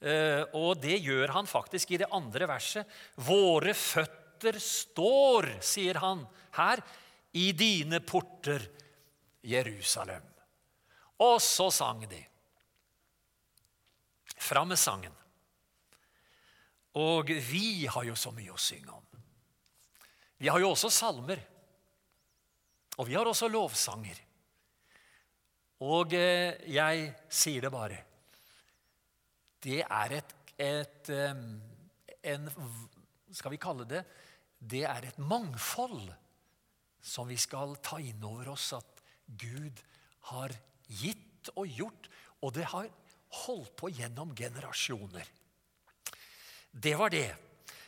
Eh, 0.00 0.42
og 0.56 0.80
det 0.80 0.96
gjør 1.04 1.34
han 1.36 1.48
faktisk 1.48 1.92
i 1.92 2.00
det 2.00 2.08
andre 2.16 2.48
verset. 2.48 2.88
Våre 3.20 3.74
føtter 3.76 4.56
står, 4.62 5.52
sier 5.60 6.00
han 6.00 6.24
her, 6.56 6.80
i 7.36 7.50
dine 7.52 8.00
porter, 8.02 8.64
Jerusalem. 9.46 10.24
Og 11.20 11.36
så 11.44 11.68
sang 11.72 12.02
de. 12.08 12.20
Fram 14.40 14.72
med 14.72 14.80
sangen. 14.80 15.14
Og 16.96 17.28
vi 17.28 17.86
har 17.86 18.08
jo 18.08 18.16
så 18.18 18.32
mye 18.34 18.56
å 18.56 18.60
synge 18.60 18.90
om. 18.90 19.04
Vi 20.40 20.48
har 20.48 20.58
jo 20.60 20.72
også 20.72 20.90
salmer. 20.90 21.40
Og 22.98 23.08
vi 23.08 23.16
har 23.16 23.28
også 23.28 23.48
lovsanger. 23.52 24.16
Og 25.86 26.12
eh, 26.16 26.56
jeg 26.72 27.12
sier 27.32 27.64
det 27.64 27.72
bare. 27.72 28.00
Det 29.60 29.82
er 29.84 30.16
et, 30.16 30.34
et 30.60 31.10
en, 31.10 32.48
Skal 33.32 33.52
vi 33.54 33.60
kalle 33.60 33.84
det 33.88 34.04
Det 34.56 34.82
er 34.88 35.06
et 35.08 35.18
mangfold 35.18 36.08
som 37.00 37.28
vi 37.28 37.36
skal 37.40 37.76
ta 37.84 37.98
inn 38.00 38.24
over 38.24 38.52
oss 38.52 38.72
at 38.76 39.00
Gud 39.40 39.80
har 40.32 40.52
gitt 41.00 41.48
og 41.54 41.68
gjort. 41.68 42.08
Og 42.44 42.52
det 42.56 42.66
har 42.72 42.90
holdt 43.46 43.72
på 43.78 43.88
gjennom 43.94 44.34
generasjoner. 44.36 45.24
Det 46.70 46.92
var 46.98 47.12
det. 47.12 47.30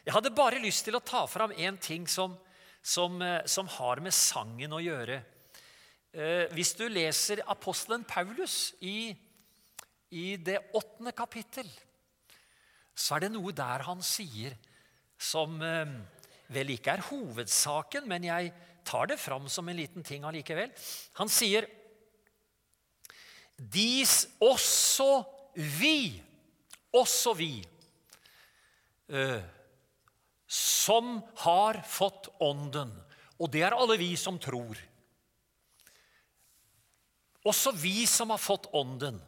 Jeg 0.02 0.14
hadde 0.16 0.34
bare 0.34 0.62
lyst 0.62 0.86
til 0.86 0.96
å 0.98 1.04
ta 1.04 1.26
fram 1.30 1.52
én 1.54 1.76
ting 1.78 2.08
som, 2.10 2.34
som, 2.82 3.20
eh, 3.22 3.44
som, 3.46 3.68
har 3.68 4.00
med 4.02 4.14
sangen 4.14 4.72
å 4.74 4.80
gjøre. 4.82 5.20
Eh, 6.12 6.48
hvis 6.56 6.74
du 6.78 6.88
leser 6.88 7.44
apostelen 7.46 8.02
Paulus 8.04 8.74
i, 8.80 9.14
i 10.12 10.36
det 10.36 10.58
åttende 10.76 11.14
kapittel, 11.16 11.68
så 12.92 13.16
er 13.16 13.24
det 13.24 13.32
noe 13.32 13.54
der 13.56 13.84
han 13.86 14.02
sier 14.04 14.54
som 15.16 15.56
eh, 15.64 15.96
vel 16.52 16.74
ikke 16.74 16.96
er 16.96 17.06
hovedsaken, 17.08 18.08
men 18.10 18.28
jeg 18.28 18.52
tar 18.84 19.08
det 19.08 19.18
fram 19.22 19.48
som 19.48 19.68
en 19.70 19.78
liten 19.78 20.04
ting 20.04 20.26
allikevel. 20.28 20.72
Han 21.20 21.32
sier 21.32 21.68
Dis 23.56 24.24
også 24.42 25.22
vi, 25.54 26.18
også 26.98 27.34
vi, 27.38 27.52
Eh, 29.12 29.42
som 30.46 31.20
har 31.36 31.82
fått 31.84 32.28
Ånden. 32.40 32.92
Og 33.40 33.50
det 33.52 33.60
er 33.66 33.76
alle 33.76 33.98
vi 34.00 34.14
som 34.16 34.38
tror. 34.40 34.78
Også 37.44 37.72
vi 37.76 38.06
som 38.08 38.32
har 38.32 38.40
fått 38.40 38.70
Ånden. 38.72 39.18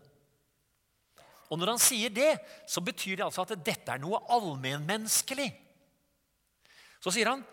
Og 1.51 1.61
Når 1.61 1.75
han 1.75 1.83
sier 1.83 2.13
det, 2.15 2.33
så 2.71 2.83
betyr 2.85 3.19
det 3.19 3.27
altså 3.27 3.45
at 3.45 3.57
dette 3.65 3.93
er 3.93 4.01
noe 4.03 4.23
allmennmenneskelig. 4.33 5.51
Så 7.05 7.13
sier 7.13 7.33
han 7.35 7.45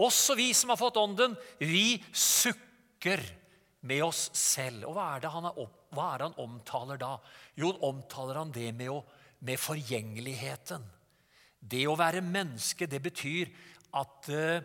også 0.00 0.34
vi 0.38 0.48
som 0.56 0.72
har 0.72 0.80
fått 0.80 0.98
Ånden, 0.98 1.36
vi 1.60 2.00
sukker 2.10 3.22
med 3.86 4.02
oss 4.06 4.26
selv. 4.36 4.88
Og 4.88 4.96
hva 4.96 5.12
er 5.14 5.24
det 5.24 5.30
han, 5.34 5.46
er, 5.50 5.68
hva 5.94 6.08
er 6.10 6.22
det 6.22 6.28
han 6.30 6.40
omtaler 6.46 7.00
da? 7.00 7.12
Jo, 7.60 7.70
omtaler 7.86 8.40
han 8.40 8.52
det 8.54 8.70
med, 8.74 8.90
å, 8.90 9.02
med 9.44 9.60
forgjengeligheten. 9.60 10.88
Det 11.64 11.84
å 11.88 11.96
være 11.96 12.24
menneske, 12.24 12.88
det 12.90 13.00
betyr 13.04 13.52
at, 13.96 14.28
eh, 14.32 14.64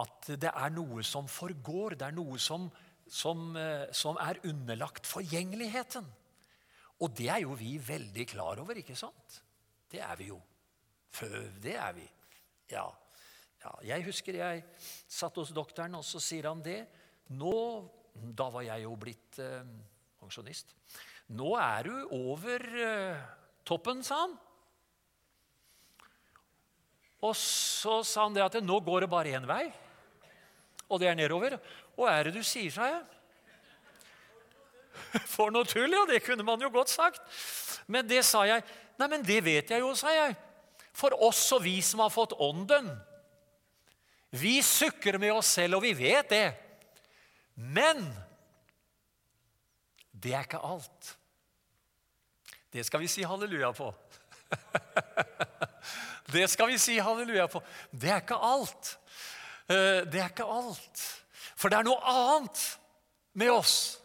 at 0.00 0.32
det 0.40 0.52
er 0.52 0.72
noe 0.72 1.04
som 1.04 1.28
forgår. 1.28 1.98
Det 1.98 2.08
er 2.08 2.16
noe 2.16 2.38
som, 2.40 2.68
som, 3.08 3.50
eh, 3.58 3.88
som, 3.96 4.20
er 4.20 4.40
underlagt 4.48 5.08
forgjengeligheten. 5.08 6.06
Og 7.02 7.10
det 7.18 7.28
er 7.34 7.42
jo 7.42 7.56
vi 7.58 7.74
veldig 7.82 8.26
klar 8.30 8.60
over, 8.62 8.78
ikke 8.78 8.96
sant? 8.98 9.38
Det 9.90 10.00
er 10.00 10.14
vi 10.18 10.30
jo. 10.30 10.38
Det 11.62 11.74
er 11.74 11.96
vi. 11.96 12.04
Ja. 12.70 12.86
ja. 13.64 13.72
Jeg 13.90 14.06
husker 14.06 14.38
jeg 14.38 14.62
satt 14.78 15.40
hos 15.40 15.50
doktoren, 15.54 15.98
og 15.98 16.06
så 16.06 16.22
sier 16.22 16.48
han 16.50 16.62
det. 16.64 16.84
Nå, 17.34 17.56
Da 18.12 18.50
var 18.52 18.62
jeg 18.66 18.84
jo 18.84 18.92
blitt 19.00 19.38
eh, 19.40 19.64
pensjonist. 20.20 20.74
Nå 21.32 21.54
er 21.56 21.88
du 21.88 21.94
over 22.12 22.64
eh, 22.76 23.22
toppen, 23.64 24.02
sa 24.04 24.18
han. 24.26 24.34
Og 27.22 27.34
så 27.38 28.00
sa 28.04 28.26
han 28.26 28.36
det 28.36 28.44
at 28.44 28.58
nå 28.62 28.80
går 28.84 29.04
det 29.04 29.10
bare 29.10 29.32
én 29.38 29.46
vei, 29.46 29.64
og 30.90 31.00
det 31.00 31.08
er 31.08 31.16
nedover. 31.16 31.56
Og 31.96 32.08
er 32.10 32.28
det 32.28 32.34
du 32.36 32.42
sier, 32.44 32.72
sa 32.74 32.88
jeg. 32.90 33.02
For 35.34 35.52
noe 35.54 35.68
tull, 35.68 35.92
ja. 35.92 36.04
Det 36.08 36.22
kunne 36.26 36.46
man 36.46 36.62
jo 36.62 36.70
godt 36.72 36.92
sagt. 36.92 37.22
Men 37.90 38.08
det 38.08 38.22
sa 38.26 38.44
jeg. 38.48 38.64
Nei, 39.00 39.08
men 39.08 39.24
det 39.26 39.40
vet 39.44 39.72
jeg 39.72 39.82
jo, 39.84 39.94
sa 39.98 40.12
jeg. 40.14 40.36
For 40.92 41.16
oss 41.24 41.44
og 41.56 41.64
vi 41.64 41.78
som 41.84 42.02
har 42.04 42.12
fått 42.12 42.36
Ånden. 42.36 42.90
Vi 44.32 44.58
sukker 44.64 45.18
med 45.20 45.34
oss 45.34 45.50
selv, 45.58 45.76
og 45.76 45.84
vi 45.84 45.92
vet 45.96 46.30
det. 46.32 46.46
Men 47.54 48.06
det 50.12 50.32
er 50.32 50.46
ikke 50.46 50.62
alt. 50.64 51.16
Det 52.72 52.84
skal 52.86 53.02
vi 53.02 53.10
si 53.12 53.24
halleluja 53.28 53.72
på. 53.76 53.92
Det 56.32 56.46
skal 56.48 56.70
vi 56.70 56.78
si 56.80 56.94
halleluja 56.96 57.44
på. 57.50 57.60
Det 57.90 58.08
er 58.08 58.22
ikke 58.22 58.38
alt. 58.40 58.94
Eh, 59.68 60.00
det 60.08 60.20
er 60.22 60.30
ikke 60.30 60.46
alt. 60.48 61.02
For 61.56 61.68
det 61.68 61.76
er 61.76 61.84
noe 61.84 62.00
annet 62.08 62.62
med 63.36 63.50
oss. 63.52 63.98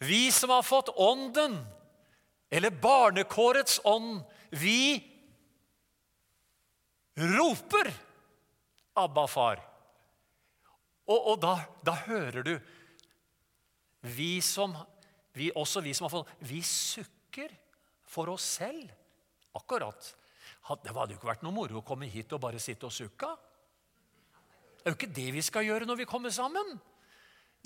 Vi 0.00 0.32
som 0.32 0.50
har 0.50 0.62
fått 0.64 0.88
Ånden, 0.88 1.58
eller 2.50 2.70
barnekårets 2.70 3.80
ånd, 3.84 4.22
vi 4.50 5.06
roper 7.16 7.92
'Abba, 8.94 9.26
far'. 9.26 9.60
Og, 11.06 11.26
og 11.26 11.40
da, 11.42 11.54
da, 11.84 11.94
hører 12.06 12.42
du 12.42 12.54
vi 14.00 14.40
som, 14.40 14.74
vi, 15.32 15.50
Også 15.54 15.80
vi 15.80 15.94
som 15.94 16.06
har 16.06 16.12
fått 16.12 16.28
Vi 16.38 16.62
sukker 16.62 17.50
for 18.06 18.30
oss 18.30 18.46
selv. 18.60 18.90
Akkurat 19.54 20.14
det 20.84 20.92
hadde 20.94 21.14
jo 21.14 21.18
ikke 21.18 21.30
vært 21.30 21.42
noe 21.42 21.54
moro 21.54 21.80
å 21.80 21.86
komme 21.86 22.06
hit 22.06 22.30
og 22.36 22.42
bare 22.44 22.60
sitte 22.62 22.86
og 22.86 22.94
sukke. 22.94 23.30
Det 24.80 24.86
er 24.86 24.92
jo 24.92 24.98
ikke 24.98 25.16
det 25.16 25.26
vi 25.34 25.42
skal 25.42 25.66
gjøre 25.66 25.88
når 25.88 25.98
vi 26.02 26.06
kommer 26.08 26.30
sammen. 26.30 26.76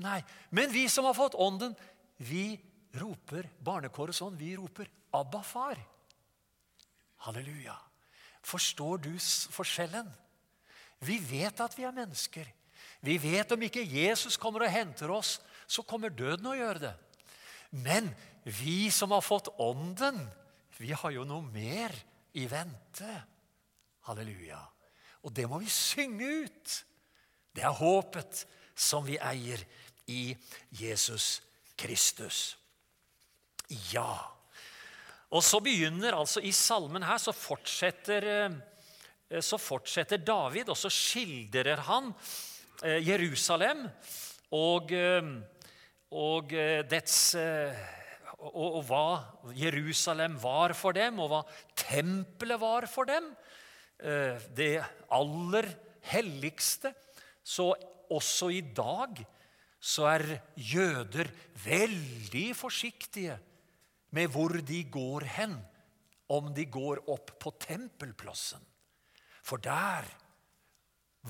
Nei, 0.01 0.23
Men 0.51 0.73
vi 0.73 0.89
som 0.89 1.05
har 1.05 1.15
fått 1.15 1.37
Ånden, 1.39 1.77
vi 2.23 2.59
roper 3.01 3.49
barnekåret 3.65 4.15
sånn. 4.15 4.37
Vi 4.39 4.55
roper 4.57 4.89
'Abba, 5.13 5.43
far'. 5.43 5.81
Halleluja. 7.27 7.77
Forstår 8.43 8.99
du 8.99 9.13
forskjellen? 9.51 10.11
Vi 11.01 11.19
vet 11.19 11.61
at 11.61 11.77
vi 11.79 11.85
er 11.85 11.93
mennesker. 11.93 12.47
Vi 13.01 13.17
vet 13.19 13.53
om 13.53 13.63
ikke 13.63 13.85
Jesus 13.85 14.37
kommer 14.37 14.65
og 14.65 14.73
henter 14.73 15.11
oss, 15.11 15.41
så 15.67 15.83
kommer 15.83 16.13
døden 16.13 16.47
å 16.47 16.57
gjøre 16.57 16.79
det. 16.79 16.95
Men 17.71 18.11
vi 18.45 18.91
som 18.91 19.11
har 19.11 19.25
fått 19.25 19.49
Ånden, 19.59 20.21
vi 20.79 20.93
har 20.93 21.11
jo 21.11 21.25
noe 21.25 21.43
mer 21.43 21.95
i 22.35 22.47
vente. 22.47 23.25
Halleluja. 24.05 24.61
Og 25.25 25.33
det 25.33 25.49
må 25.49 25.59
vi 25.63 25.71
synge 25.73 26.29
ut. 26.45 26.85
Det 27.55 27.65
er 27.65 27.73
håpet 27.73 28.45
som 28.77 29.05
vi 29.07 29.17
eier 29.17 29.63
i 30.11 30.35
Jesus 30.75 31.41
Kristus. 31.79 32.57
Ja. 33.93 34.35
Og 35.35 35.43
så 35.43 35.59
begynner 35.63 36.15
altså 36.15 36.43
i 36.45 36.53
salmen 36.55 37.03
her, 37.03 37.19
så 37.19 37.35
fortsetter, 37.35 38.27
eh, 38.31 39.41
så 39.43 39.59
fortsetter 39.59 40.23
David, 40.23 40.71
og 40.71 40.79
så 40.79 40.91
skildrer 40.93 41.83
han 41.89 42.13
eh, 42.85 43.01
Jerusalem 43.03 43.89
og, 44.55 44.93
eh, 44.95 45.33
og 46.15 46.55
dets 46.91 47.35
og, 47.35 48.53
og, 48.53 48.81
hva 48.87 49.07
Jerusalem 49.57 50.37
var 50.39 50.77
for 50.79 50.95
dem, 50.95 51.19
og 51.19 51.33
hva 51.33 51.41
tempelet 51.81 52.61
var 52.61 52.87
for 52.91 53.09
dem. 53.09 53.31
Det 54.55 54.75
aller 55.17 55.71
helligste. 56.13 56.93
Så 57.43 57.71
også 58.13 58.51
i 58.53 58.61
dag 58.77 59.25
så 59.85 60.07
er 60.15 60.25
jøder 60.57 61.29
veldig 61.65 62.47
forsiktige 62.57 63.37
med 64.17 64.31
hvor 64.33 64.57
de 64.65 64.81
går 64.89 65.27
hen, 65.37 65.59
om 66.33 66.49
de 66.57 66.65
går 66.65 67.03
opp 67.13 67.35
på 67.43 67.53
tempelplassen. 67.61 68.63
For 69.45 69.61
der 69.61 70.09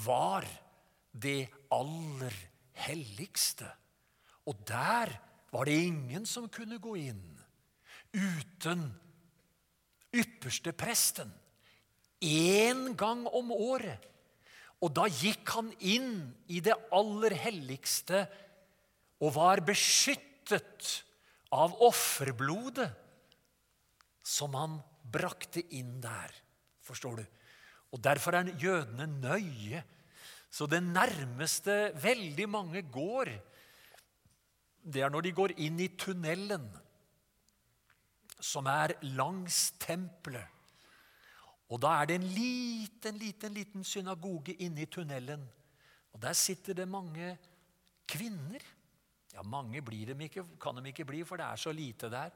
var 0.06 0.46
det 1.10 1.48
aller 1.74 2.34
helligste. 2.86 3.66
Og 4.46 4.60
der 4.68 5.10
var 5.50 5.66
det 5.66 5.78
ingen 5.88 6.26
som 6.26 6.46
kunne 6.52 6.78
gå 6.78 6.94
inn 7.10 7.22
uten 8.14 8.86
ypperste 10.14 10.70
presten 10.78 11.32
én 12.22 12.94
gang 12.94 13.26
om 13.26 13.50
året. 13.52 13.98
Og 14.82 14.92
da 14.96 15.06
gikk 15.08 15.54
han 15.56 15.70
inn 15.80 16.16
i 16.50 16.60
det 16.64 16.74
aller 16.94 17.36
helligste 17.44 18.24
og 19.22 19.36
var 19.36 19.62
beskyttet 19.64 20.90
av 21.54 21.76
offerblodet 21.86 22.90
som 24.24 24.56
han 24.58 24.78
brakte 25.14 25.62
inn 25.76 26.00
der. 26.02 26.32
Forstår 26.84 27.20
du? 27.20 27.24
Og 27.94 28.02
Derfor 28.02 28.34
er 28.34 28.50
jødene 28.58 29.06
nøye. 29.06 29.84
Så 30.50 30.66
det 30.70 30.82
nærmeste 30.82 31.92
veldig 31.98 32.46
mange 32.50 32.82
går, 32.82 33.30
det 34.84 35.02
er 35.02 35.10
når 35.10 35.26
de 35.26 35.32
går 35.34 35.54
inn 35.66 35.80
i 35.82 35.88
tunnelen 35.98 36.68
som 38.44 38.66
er 38.70 38.94
langs 39.16 39.72
tempelet. 39.82 40.53
Og 41.74 41.80
da 41.82 41.90
er 41.98 42.06
det 42.06 42.20
en 42.20 42.28
liten, 42.30 43.18
liten, 43.18 43.54
liten 43.56 43.84
synagoge 43.86 44.54
inne 44.62 44.84
i 44.84 44.90
tunnelen. 44.90 45.42
Og 46.14 46.20
der 46.22 46.36
sitter 46.38 46.76
det 46.78 46.86
mange 46.86 47.32
kvinner. 48.06 48.62
Ja, 49.34 49.42
mange 49.42 49.82
blir 49.82 50.12
de 50.12 50.28
ikke, 50.28 50.44
kan 50.62 50.78
de 50.78 50.92
ikke 50.92 51.06
bli, 51.08 51.24
for 51.26 51.40
det 51.40 51.48
er 51.48 51.58
så 51.58 51.72
lite 51.74 52.10
der. 52.12 52.30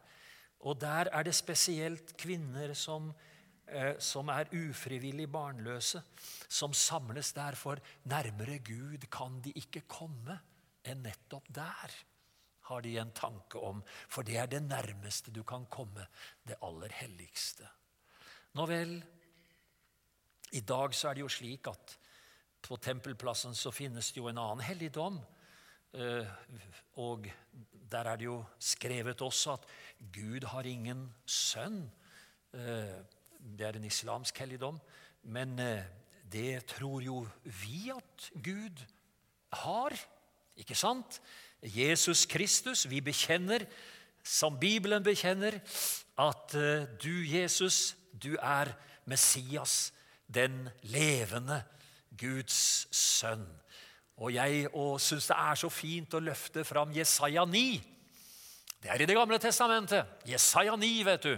Og 0.67 0.81
der 0.81 1.13
er 1.15 1.23
det 1.23 1.37
spesielt 1.39 2.17
kvinner 2.19 2.75
som, 2.75 3.13
eh, 3.69 3.95
som 4.03 4.29
er 4.29 4.51
ufrivillig 4.51 5.31
barnløse, 5.31 6.03
som 6.49 6.75
samles 6.75 7.33
der, 7.33 7.55
for 7.55 7.79
nærmere 8.05 8.59
Gud 8.59 9.07
kan 9.07 9.41
de 9.45 9.53
ikke 9.55 9.87
komme 9.87 10.41
enn 10.83 11.05
nettopp 11.05 11.47
der, 11.55 11.95
har 12.69 12.81
de 12.83 12.97
en 12.99 13.13
tanke 13.15 13.59
om. 13.63 13.85
For 14.09 14.23
det 14.23 14.37
er 14.37 14.47
det 14.47 14.63
nærmeste 14.63 15.31
du 15.31 15.45
kan 15.45 15.67
komme 15.71 16.09
det 16.43 16.59
aller 16.63 16.91
helligste. 16.93 17.69
Nå 18.59 18.67
vel, 18.67 18.99
i 20.53 20.61
dag 20.61 20.95
så 20.95 21.11
er 21.11 21.19
det 21.19 21.25
jo 21.25 21.33
slik 21.33 21.69
at 21.69 21.97
på 22.65 22.77
tempelplassen 22.83 23.55
så 23.57 23.73
finnes 23.75 24.11
det 24.13 24.21
jo 24.21 24.29
en 24.31 24.41
annen 24.41 24.65
helligdom. 24.65 25.19
Eh, 25.97 26.27
og 27.01 27.29
der 27.91 28.11
er 28.11 28.17
det 28.21 28.27
jo 28.29 28.41
skrevet 28.61 29.23
også 29.25 29.57
at 29.57 29.69
Gud 30.13 30.47
har 30.53 30.67
ingen 30.69 31.07
sønn. 31.27 31.85
Eh, 32.53 32.97
det 33.39 33.67
er 33.67 33.79
en 33.79 33.89
islamsk 33.89 34.39
helligdom. 34.39 34.81
Men 35.23 35.59
eh, 35.59 35.85
det 36.33 36.67
tror 36.75 37.05
jo 37.05 37.23
vi 37.45 37.89
at 37.95 38.31
Gud 38.45 38.83
har. 39.63 39.95
Ikke 40.57 40.77
sant? 40.77 41.21
Jesus 41.63 42.27
Kristus. 42.27 42.89
Vi 42.91 43.01
bekjenner, 43.01 43.65
som 44.23 44.59
Bibelen 44.61 45.03
bekjenner, 45.03 45.61
at 46.19 46.53
du, 47.01 47.15
Jesus, 47.25 47.97
du 48.13 48.35
er 48.43 48.75
Messias, 49.07 49.93
den 50.29 50.69
levende 50.93 51.63
Guds 52.19 52.87
sønn. 52.95 53.47
Og 54.19 54.33
jeg 54.35 54.67
syns 55.01 55.29
det 55.31 55.37
er 55.39 55.59
så 55.61 55.71
fint 55.71 56.15
å 56.15 56.23
løfte 56.23 56.65
fram 56.67 56.93
Jesaja 56.95 57.45
9. 57.47 57.65
Det 58.83 58.91
er 58.91 59.03
i 59.03 59.07
Det 59.07 59.17
gamle 59.17 59.39
testamentet. 59.43 60.07
Jesaja 60.27 60.77
9, 60.77 60.91
vet 61.07 61.27
du. 61.27 61.35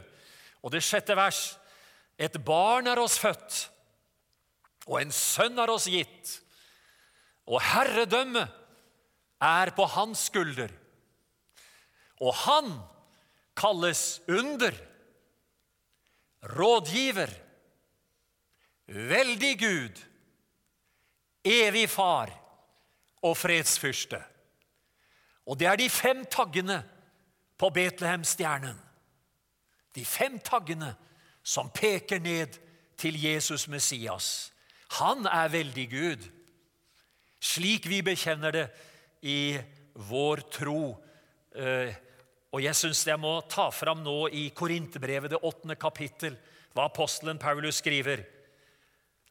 Og 0.65 0.73
det 0.73 0.83
sjette 0.85 1.17
vers. 1.17 1.59
Et 2.21 2.37
barn 2.45 2.89
er 2.91 3.01
oss 3.01 3.17
født, 3.17 3.71
og 4.85 4.99
en 5.01 5.13
sønn 5.15 5.57
er 5.61 5.71
oss 5.73 5.87
gitt. 5.89 6.35
Og 7.49 7.63
herredømmet 7.65 8.51
er 9.41 9.73
på 9.73 9.87
hans 9.95 10.27
skulder. 10.29 10.73
Og 12.21 12.35
han 12.43 12.75
kalles 13.57 14.21
under, 14.29 14.77
rådgiver, 16.57 17.33
veldig 18.91 19.53
Gud, 19.59 20.01
evig 21.47 21.87
far 21.91 22.33
og 23.23 23.37
fredsfyrste. 23.39 24.19
Og 25.47 25.59
det 25.59 25.69
er 25.71 25.79
de 25.81 25.89
fem 25.91 26.25
taggene 26.31 26.81
på 27.59 27.71
Betlehemstjernen. 27.75 28.77
De 29.95 30.05
fem 30.07 30.39
taggene 30.39 30.93
som 31.43 31.71
peker 31.75 32.21
ned 32.23 32.59
til 33.01 33.17
Jesus 33.19 33.67
Messias. 33.69 34.51
Han 35.01 35.27
er 35.27 35.53
veldig 35.53 35.87
Gud, 35.91 36.27
slik 37.41 37.89
vi 37.89 38.03
bekjenner 38.05 38.55
det 38.55 38.67
i 39.23 39.59
vår 40.11 40.43
tro. 40.53 40.83
Eh, 41.55 41.95
og 42.51 42.63
jeg 42.63 42.77
syns 42.77 43.07
jeg 43.07 43.21
må 43.21 43.39
ta 43.49 43.69
fram 43.75 44.03
nå 44.05 44.27
i 44.35 44.49
Korinterbrevet, 44.55 45.31
det 45.31 45.43
åttende 45.47 45.79
kapittel, 45.79 46.37
hva 46.75 46.89
apostelen 46.91 47.39
Paulus 47.39 47.79
skriver. 47.81 48.25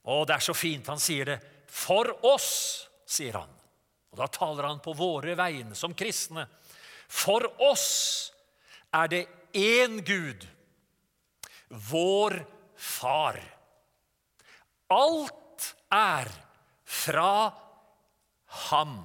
Og 0.07 0.25
det 0.27 0.37
er 0.37 0.45
så 0.45 0.55
fint 0.55 0.87
han 0.87 1.01
sier 1.01 1.33
det. 1.33 1.39
For 1.67 2.07
oss, 2.27 2.51
sier 3.09 3.41
han. 3.41 3.51
Og 4.09 4.17
Da 4.17 4.27
taler 4.31 4.69
han 4.69 4.81
på 4.83 4.95
våre 4.97 5.35
vegne 5.37 5.75
som 5.77 5.93
kristne. 5.97 6.47
For 7.09 7.45
oss 7.65 8.31
er 8.95 9.09
det 9.11 9.23
én 9.53 9.99
Gud, 10.05 10.45
vår 11.89 12.39
Far. 12.79 13.35
Alt 14.89 15.65
er 15.91 16.29
fra 16.87 17.51
ham, 18.69 18.95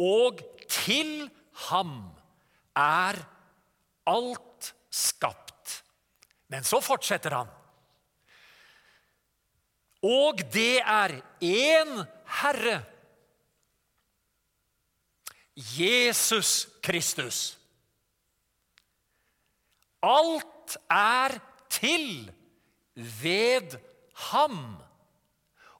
og 0.00 0.40
til 0.72 1.28
ham 1.68 1.92
er 2.72 3.20
alt 4.08 4.72
skapt. 4.88 5.82
Men 6.48 6.64
så 6.64 6.80
fortsetter 6.80 7.36
han. 7.36 7.52
Og 10.02 10.38
det 10.52 10.78
er 10.78 11.18
én 11.42 12.04
Herre 12.38 12.84
Jesus 15.58 16.68
Kristus. 16.82 17.58
Alt 20.02 20.76
er 20.90 21.38
til 21.70 22.30
ved 22.94 23.78
ham, 24.14 24.76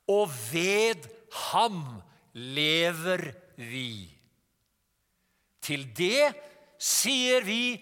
og 0.08 0.30
ved 0.52 1.06
ham 1.32 2.02
lever 2.32 3.30
vi. 3.56 4.18
Til 5.62 5.86
det 5.96 6.32
sier 6.78 7.44
vi 7.44 7.78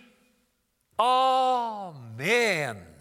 amen. 1.01 2.96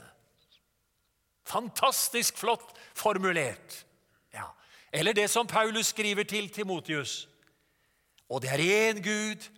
Fantastisk 1.45 2.37
flott 2.37 2.73
formulert. 2.93 3.85
Ja. 4.33 4.49
Eller 4.91 5.13
det 5.13 5.29
som 5.29 5.47
Paulus 5.47 5.87
skriver 5.93 6.23
til 6.23 6.49
Timotius. 6.49 7.27
Og 8.29 8.41
det 8.41 8.49
er 8.49 8.93
én 8.93 9.01
Gud 9.03 9.49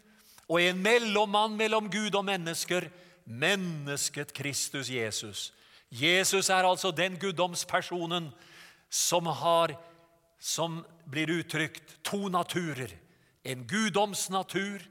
og 0.48 0.62
en 0.62 0.82
mellommann 0.84 1.58
mellom 1.58 1.92
Gud 1.92 2.16
og 2.16 2.26
mennesker, 2.26 2.90
mennesket 3.26 4.34
Kristus 4.34 4.90
Jesus. 4.90 5.54
Jesus 5.92 6.50
er 6.50 6.68
altså 6.68 6.92
den 6.92 7.20
guddomspersonen 7.20 8.32
som 8.90 9.26
har, 9.26 9.74
som 10.40 10.86
blir 11.12 11.32
uttrykt, 11.40 11.98
to 12.04 12.28
naturer. 12.28 12.92
En 13.44 13.68
guddomsnatur 13.68 14.84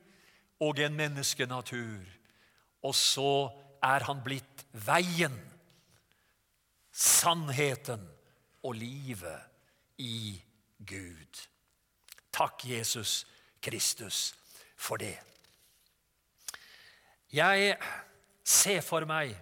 og 0.61 0.81
en 0.81 0.97
menneskenatur. 0.97 2.05
Og 2.83 2.95
så 2.95 3.51
er 3.85 4.05
han 4.09 4.23
blitt 4.25 4.65
veien, 4.73 5.37
sannheten 6.97 8.01
og 8.65 8.75
livet 8.75 10.01
i 10.01 10.41
Gud. 10.79 11.43
Takk, 12.31 12.65
Jesus 12.65 13.27
Kristus 13.61 14.35
for 14.77 15.01
det. 15.01 15.19
Jeg 17.37 17.77
ser 18.47 18.81
for 18.87 19.05
meg 19.09 19.35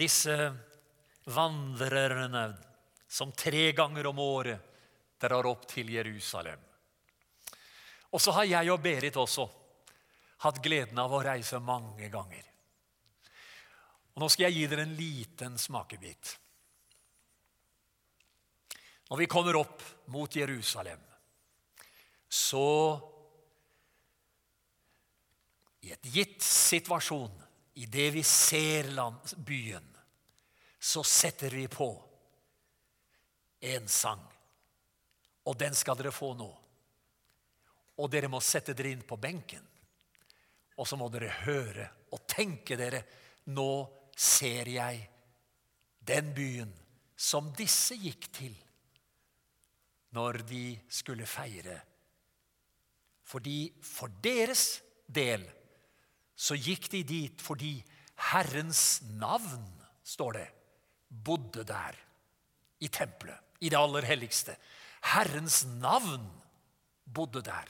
disse 0.00 0.36
vandrerne 1.28 2.44
som 3.10 3.32
tre 3.36 3.72
ganger 3.76 4.08
om 4.08 4.20
året 4.24 4.68
drar 5.20 5.48
opp 5.50 5.66
til 5.68 5.92
Jerusalem. 5.92 6.60
Og 8.10 8.22
så 8.22 8.32
har 8.38 8.48
jeg 8.48 8.72
og 8.72 8.80
Berit 8.82 9.18
også 9.20 9.44
hatt 10.46 10.62
gleden 10.64 10.98
av 10.98 11.12
å 11.12 11.20
reise 11.22 11.60
mange 11.60 12.08
ganger. 12.08 12.49
Og 14.20 14.26
Nå 14.26 14.28
skal 14.28 14.50
jeg 14.50 14.58
gi 14.58 14.64
dere 14.68 14.82
en 14.84 14.90
liten 14.98 15.54
smakebit. 15.56 16.30
Når 19.08 19.16
vi 19.16 19.26
kommer 19.32 19.56
opp 19.56 19.80
mot 20.12 20.34
Jerusalem, 20.36 21.00
så 22.28 22.66
I 25.80 25.94
et 25.94 26.08
gitt 26.12 26.42
situasjon, 26.44 27.32
i 27.80 27.86
det 27.88 28.10
vi 28.12 28.20
ser 28.22 28.90
land, 28.92 29.32
byen, 29.40 29.86
så 30.76 31.00
setter 31.00 31.56
vi 31.56 31.64
på 31.72 31.88
en 33.72 33.88
sang. 33.88 34.20
Og 35.48 35.56
den 35.56 35.72
skal 35.72 35.96
dere 35.96 36.12
få 36.12 36.34
nå. 36.36 36.50
Og 37.96 38.12
dere 38.12 38.28
må 38.28 38.42
sette 38.44 38.76
dere 38.76 38.92
inn 38.92 39.06
på 39.08 39.16
benken. 39.16 39.64
Og 40.76 40.84
så 40.84 41.00
må 41.00 41.08
dere 41.08 41.32
høre 41.46 41.88
og 42.12 42.28
tenke 42.28 42.76
dere 42.76 43.00
Nå 43.56 43.70
ser 44.20 44.68
jeg 44.68 45.06
den 46.04 46.34
byen 46.36 46.72
som 47.16 47.52
disse 47.56 47.96
gikk 48.00 48.28
til 48.36 48.56
når 50.16 50.42
de 50.50 50.64
skulle 50.90 51.26
feire. 51.28 51.78
Fordi 53.30 53.70
for 53.84 54.12
deres 54.24 54.80
del 55.06 55.44
så 56.34 56.56
gikk 56.58 56.90
de 56.92 57.02
dit 57.06 57.42
fordi 57.44 57.76
Herrens 58.30 59.02
navn, 59.16 59.64
står 60.04 60.32
det, 60.36 60.48
bodde 61.24 61.64
der. 61.64 61.96
I 62.80 62.88
tempelet, 62.88 63.36
i 63.60 63.68
det 63.68 63.76
aller 63.76 64.04
helligste. 64.08 64.56
Herrens 65.12 65.64
navn 65.80 66.24
bodde 67.04 67.42
der. 67.44 67.68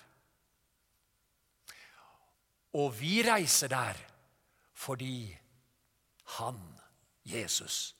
Og 2.78 2.94
vi 3.00 3.22
reiser 3.26 3.68
der 3.68 3.98
fordi 4.74 5.39
han, 6.38 6.60
Jesus, 7.26 7.94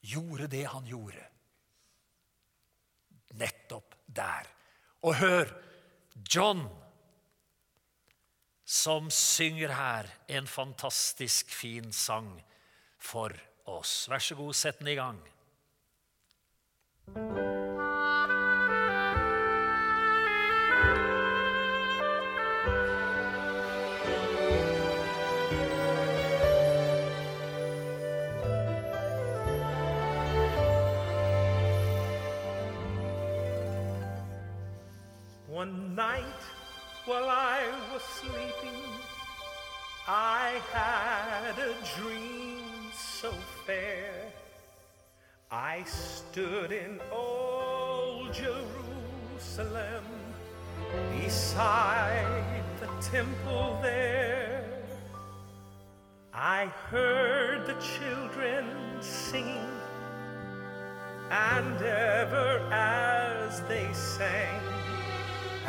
gjorde 0.00 0.48
det 0.50 0.64
han 0.72 0.86
gjorde. 0.86 1.24
Nettopp 3.38 3.94
der. 4.06 4.48
Og 5.06 5.14
hør, 5.20 5.52
John 6.34 6.64
som 8.68 9.10
synger 9.10 9.72
her 9.72 10.10
en 10.28 10.46
fantastisk 10.46 11.50
fin 11.54 11.92
sang 11.92 12.34
for 12.98 13.32
oss. 13.64 14.08
Vær 14.10 14.20
så 14.20 14.36
god, 14.36 14.54
sett 14.54 14.82
den 14.82 14.92
i 14.92 14.98
gang. 14.98 15.22
One 35.58 35.96
night 35.96 36.42
while 37.04 37.28
I 37.28 37.66
was 37.92 38.02
sleeping, 38.02 38.80
I 40.06 40.60
had 40.72 41.58
a 41.58 41.74
dream 41.98 42.62
so 42.94 43.32
fair. 43.66 44.12
I 45.50 45.82
stood 45.82 46.70
in 46.70 47.00
old 47.10 48.32
Jerusalem 48.32 50.04
beside 51.20 52.62
the 52.78 52.86
temple 53.00 53.80
there. 53.82 54.84
I 56.32 56.66
heard 56.88 57.66
the 57.66 57.74
children 57.96 58.64
singing, 59.00 59.72
and 61.32 61.82
ever 61.82 62.60
as 62.70 63.60
they 63.62 63.92
sang, 63.92 64.60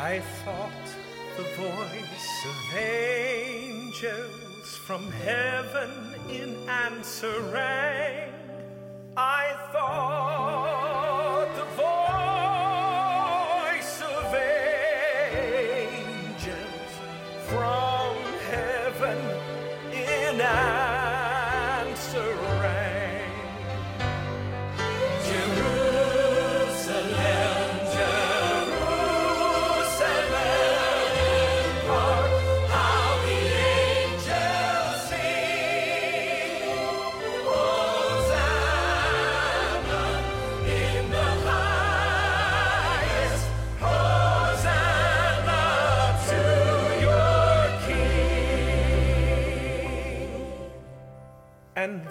I 0.02 0.20
thought 0.44 0.88
the 1.36 1.42
voice 1.60 2.46
of 2.46 2.74
angels 2.74 4.74
from 4.86 5.12
heaven 5.12 6.14
in 6.30 6.56
answer 6.70 7.38
rang. 7.52 8.32
I 9.14 9.52
thought 9.72 10.39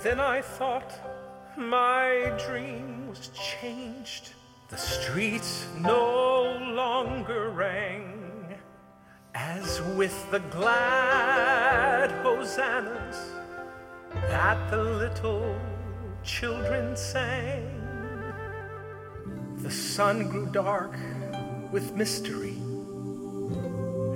then 0.09 0.19
I 0.19 0.41
thought 0.41 0.91
my 1.55 2.33
dream 2.43 3.07
was 3.09 3.29
changed. 3.29 4.33
The 4.69 4.77
streets 4.77 5.67
no 5.79 6.57
longer 6.73 7.51
rang 7.51 8.55
as 9.35 9.83
with 9.95 10.17
the 10.31 10.39
glad 10.39 12.09
hosannas 12.23 13.19
that 14.31 14.71
the 14.71 14.83
little 14.83 15.55
children 16.23 16.97
sang. 16.97 17.69
The 19.57 19.69
sun 19.69 20.27
grew 20.27 20.47
dark 20.47 20.97
with 21.71 21.95
mystery, 21.95 22.57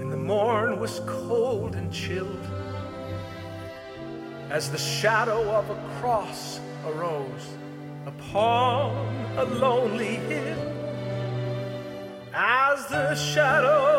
and 0.02 0.12
the 0.12 0.18
morn 0.18 0.80
was 0.80 1.02
cold 1.06 1.76
and 1.76 1.94
chilled 1.94 2.63
as 4.54 4.70
the 4.70 4.78
shadow 4.78 5.50
of 5.50 5.68
a 5.72 6.00
cross 6.00 6.60
arose 6.86 7.58
upon 8.06 8.92
a 9.36 9.46
lonely 9.46 10.18
hill. 10.30 10.60
As 12.36 12.86
the 12.86 13.16
shadow 13.16 13.93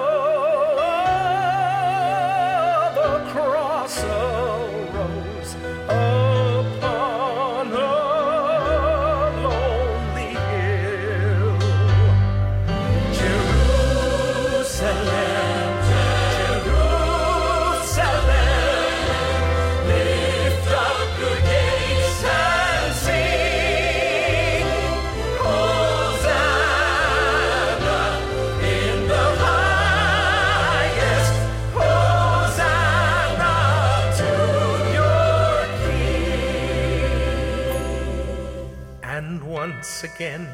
again, 40.15 40.49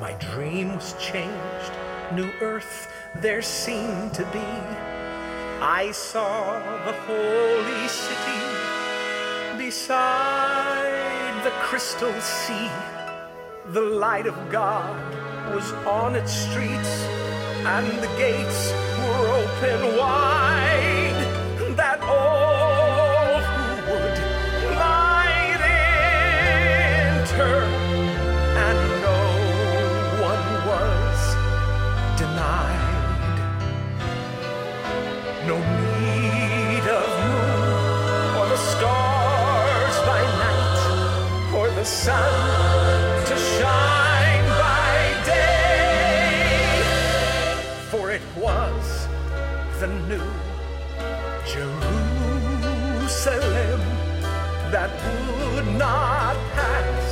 my 0.00 0.12
dream 0.14 0.74
was 0.74 0.94
changed. 1.00 1.72
New 2.12 2.30
earth 2.40 2.92
there 3.16 3.42
seemed 3.42 4.14
to 4.14 4.22
be. 4.26 4.38
I 5.60 5.90
saw 5.92 6.60
the 6.84 6.92
holy 6.92 7.88
city 7.88 8.42
beside 9.58 11.42
the 11.42 11.50
crystal 11.62 12.12
sea. 12.20 12.70
The 13.72 13.80
light 13.80 14.26
of 14.26 14.36
God 14.50 14.96
was 15.54 15.72
on 15.86 16.14
its 16.14 16.32
streets, 16.32 17.02
and 17.66 17.86
the 17.98 18.12
gates 18.16 18.72
were 19.00 19.28
open 19.42 19.96
wide. 19.98 20.83
Sun 42.04 43.24
to 43.24 43.36
shine 43.56 44.46
by 44.62 44.92
day. 45.24 46.82
For 47.90 48.04
it 48.12 48.26
was 48.36 48.84
the 49.80 49.88
new 50.10 50.30
Jerusalem 51.52 51.82
that 54.74 54.90
would 55.54 55.68
not 55.84 56.36
pass 56.56 57.03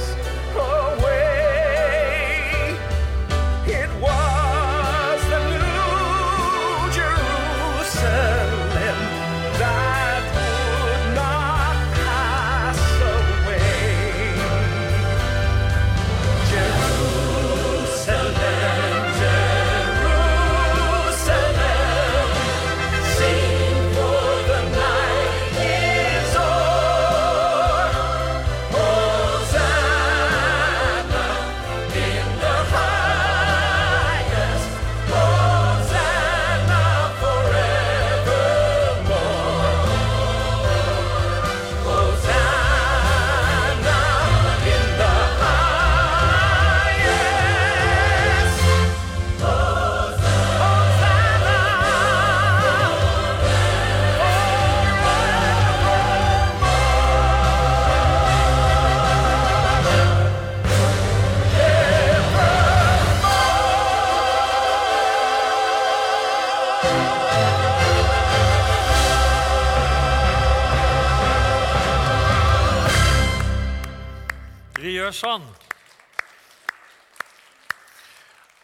sånn. 75.17 75.45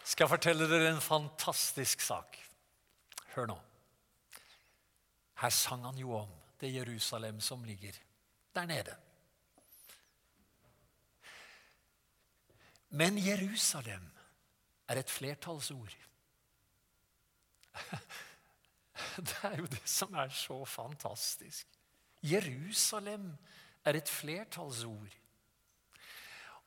Skal 0.03 0.25
jeg 0.25 0.33
fortelle 0.33 0.67
dere 0.67 0.89
en 0.91 1.01
fantastisk 1.03 2.01
sak? 2.03 2.37
Hør 3.35 3.51
nå. 3.51 3.57
Her 5.39 5.53
sang 5.55 5.85
han 5.87 5.99
jo 5.99 6.15
om 6.17 6.31
det 6.59 6.73
Jerusalem 6.73 7.39
som 7.41 7.63
ligger 7.63 7.95
der 8.55 8.65
nede. 8.67 8.95
Men 12.89 13.17
Jerusalem 13.21 14.09
er 14.89 14.99
et 14.99 15.09
flertallsord. 15.09 15.95
Det 19.19 19.35
er 19.43 19.57
jo 19.57 19.65
det 19.65 19.87
som 19.87 20.13
er 20.13 20.29
så 20.29 20.65
fantastisk. 20.65 21.67
Jerusalem 22.23 23.37
er 23.85 23.93
et 23.95 24.09
flertallsord. 24.09 25.15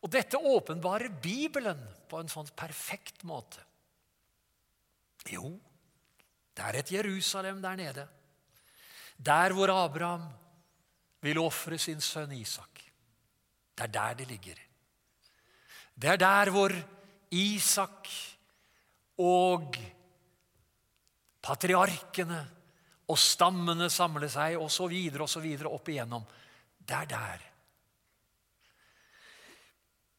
Og 0.03 0.11
dette 0.11 0.39
åpenbarer 0.39 1.13
Bibelen 1.23 1.79
på 2.11 2.19
en 2.19 2.31
sånn 2.31 2.49
perfekt 2.59 3.23
måte. 3.29 3.63
Jo, 5.31 5.53
det 6.53 6.65
er 6.67 6.79
et 6.81 6.91
Jerusalem 6.91 7.61
der 7.63 7.79
nede. 7.79 8.07
Der 9.23 9.55
hvor 9.55 9.71
Abraham 9.71 10.27
vil 11.23 11.39
ofre 11.39 11.79
sin 11.79 12.03
sønn 12.03 12.35
Isak. 12.35 12.83
Det 13.77 13.87
er 13.87 13.95
der 13.95 14.19
det 14.19 14.27
ligger. 14.29 14.59
Det 15.95 16.11
er 16.11 16.19
der 16.19 16.51
hvor 16.51 16.75
Isak 17.31 18.11
og 19.23 19.79
patriarkene 21.43 22.43
og 23.07 23.19
stammene 23.19 23.89
samler 23.93 24.31
seg, 24.33 24.59
osv., 24.59 24.93
osv. 25.23 25.49
opp 25.69 25.89
igjennom. 25.89 26.27
Det 26.83 26.97
er 26.97 27.11
der. 27.15 27.49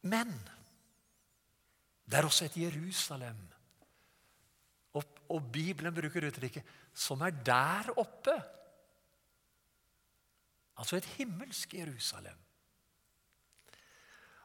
Men 0.03 0.31
det 2.05 2.19
er 2.19 2.27
også 2.27 2.45
et 2.45 2.57
Jerusalem. 2.57 3.39
Og, 4.93 5.03
og 5.29 5.51
Bibelen 5.51 5.95
bruker 5.95 6.27
uttrykket 6.27 6.63
'som 6.93 7.21
er 7.21 7.29
der 7.29 7.93
oppe'. 7.97 8.41
Altså 10.77 10.95
et 10.95 11.05
himmelsk 11.05 11.73
Jerusalem. 11.73 12.37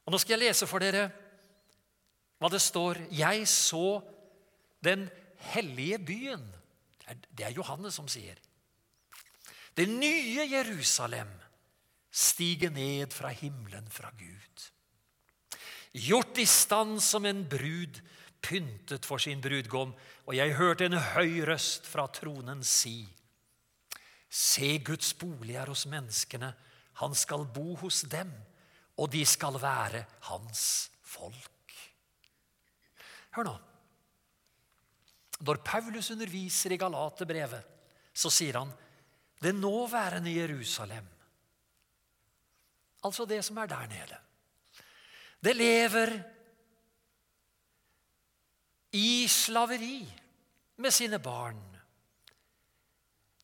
Og 0.05 0.13
Nå 0.13 0.19
skal 0.19 0.39
jeg 0.39 0.49
lese 0.49 0.67
for 0.67 0.79
dere 0.79 1.11
hva 2.39 2.49
det 2.49 2.61
står. 2.63 2.95
Jeg 3.13 3.49
så 3.49 4.01
den 4.85 5.09
hellige 5.53 5.99
byen. 5.99 6.55
Det 7.39 7.47
er 7.47 7.57
Johannes 7.57 7.95
som 7.95 8.09
sier. 8.09 8.37
Det 9.77 9.89
nye 9.89 10.49
Jerusalem 10.51 11.29
stiger 12.11 12.71
ned 12.71 13.13
fra 13.13 13.29
himmelen 13.29 13.91
fra 13.91 14.11
Gud. 14.19 14.71
Gjort 15.93 16.39
i 16.39 16.47
stand 16.47 17.03
som 17.03 17.27
en 17.27 17.45
brud 17.49 18.01
pyntet 18.45 19.07
for 19.07 19.19
sin 19.19 19.41
brudgom, 19.43 19.95
og 20.27 20.37
jeg 20.37 20.57
hørte 20.59 20.87
en 20.87 20.99
høy 21.15 21.41
røst 21.49 21.87
fra 21.89 22.07
tronen 22.13 22.63
si:" 22.65 23.09
Se, 24.29 24.79
Guds 24.85 25.15
bolig 25.17 25.55
er 25.57 25.71
hos 25.71 25.87
menneskene. 25.89 26.53
Han 27.01 27.15
skal 27.15 27.47
bo 27.49 27.75
hos 27.81 28.03
dem, 28.03 28.29
og 28.99 29.09
de 29.13 29.25
skal 29.25 29.57
være 29.63 30.05
hans 30.29 30.91
folk. 31.01 31.73
Hør 33.33 33.49
nå. 33.49 33.55
Når 35.41 35.63
Paulus 35.65 36.11
underviser 36.11 36.75
i 36.75 36.77
Galaterbrevet, 36.77 37.65
så 38.13 38.31
sier 38.31 38.59
han 38.59 38.73
det 39.41 39.55
nåværende 39.55 40.35
Jerusalem. 40.35 41.07
Altså 43.07 43.25
det 43.25 43.45
som 43.47 43.57
er 43.63 43.71
der 43.71 43.87
nede. 43.87 44.19
Det 45.41 45.55
lever 45.57 46.13
i 48.99 49.29
slaveri 49.31 50.01
med 50.83 50.95
sine 50.95 51.19
barn. 51.23 51.61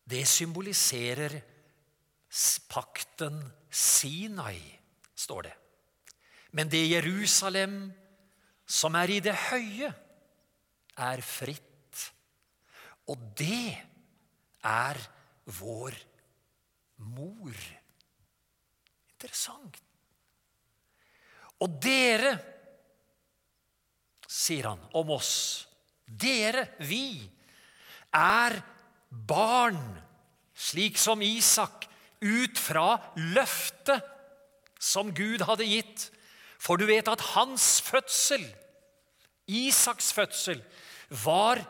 Det 0.05 0.25
symboliserer 0.27 1.37
pakten 2.69 3.39
Sinai, 3.71 4.59
står 5.15 5.47
det. 5.47 5.53
Men 6.51 6.69
det 6.71 6.83
Jerusalem 6.89 7.93
som 8.65 8.95
er 8.97 9.13
i 9.13 9.21
det 9.23 9.35
høye, 9.51 9.91
er 10.97 11.21
fritt. 11.21 12.05
Og 13.11 13.21
det 13.37 13.75
er 14.65 14.99
vår 15.59 15.97
mor. 17.05 17.57
Interessant. 19.13 19.84
Og 21.63 21.77
dere, 21.81 22.33
sier 24.27 24.67
han 24.71 24.81
om 24.97 25.13
oss, 25.15 25.35
dere, 26.05 26.67
vi, 26.83 27.23
er 28.15 28.57
barn, 29.09 29.79
slik 30.55 30.99
som 30.99 31.23
Isak, 31.23 31.87
ut 32.25 32.59
fra 32.59 32.95
løftet 33.35 34.03
som 34.81 35.11
Gud 35.15 35.43
hadde 35.47 35.67
gitt. 35.67 36.09
For 36.59 36.79
du 36.79 36.87
vet 36.89 37.07
at 37.11 37.23
hans 37.35 37.79
fødsel, 37.85 38.43
Isaks 39.45 40.11
fødsel, 40.15 40.61
var 41.23 41.61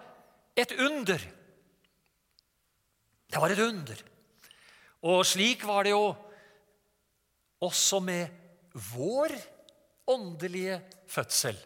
et 0.55 0.71
under. 0.79 1.19
Det 3.27 3.41
var 3.41 3.51
et 3.51 3.59
under. 3.59 3.99
Og 5.05 5.25
slik 5.27 5.65
var 5.67 5.83
det 5.83 5.91
jo 5.91 6.13
også 7.65 7.99
med 8.03 8.31
vår 8.93 9.33
åndelige 10.07 10.79
fødsel. 11.09 11.57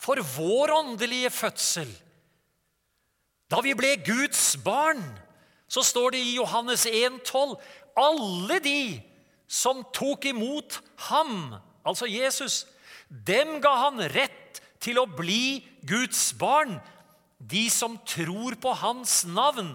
For 0.00 0.20
vår 0.36 0.72
åndelige 0.74 1.30
fødsel, 1.30 1.90
da 3.50 3.60
vi 3.64 3.74
ble 3.76 3.94
Guds 4.04 4.56
barn, 4.64 5.02
så 5.68 5.84
står 5.84 6.14
det 6.14 6.22
i 6.24 6.36
Johannes 6.36 6.86
1,12.: 6.86 7.56
Alle 7.96 8.58
de 8.64 9.02
som 9.48 9.84
tok 9.94 10.24
imot 10.28 10.80
ham, 11.08 11.54
altså 11.86 12.08
Jesus, 12.08 12.64
dem 13.08 13.60
ga 13.62 13.74
han 13.86 14.00
rett 14.12 14.60
til 14.80 14.98
å 15.00 15.06
bli 15.08 15.64
Guds 15.86 16.32
barn, 16.38 16.78
de 17.38 17.68
som 17.70 17.96
tror 18.08 18.56
på 18.60 18.72
hans 18.80 19.22
navn, 19.28 19.74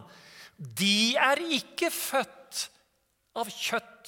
de 0.57 1.15
er 1.15 1.41
ikke 1.59 1.91
født 1.93 2.65
av 3.37 3.49
kjøtt 3.53 3.98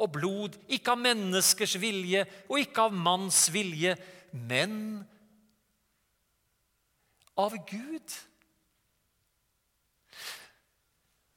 og 0.00 0.12
blod, 0.16 0.56
ikke 0.72 0.94
av 0.94 1.02
menneskers 1.04 1.76
vilje 1.80 2.24
og 2.48 2.58
ikke 2.62 2.88
av 2.88 2.96
manns 2.96 3.44
vilje, 3.52 3.94
men 4.32 4.74
av 7.40 7.56
Gud. 7.68 8.16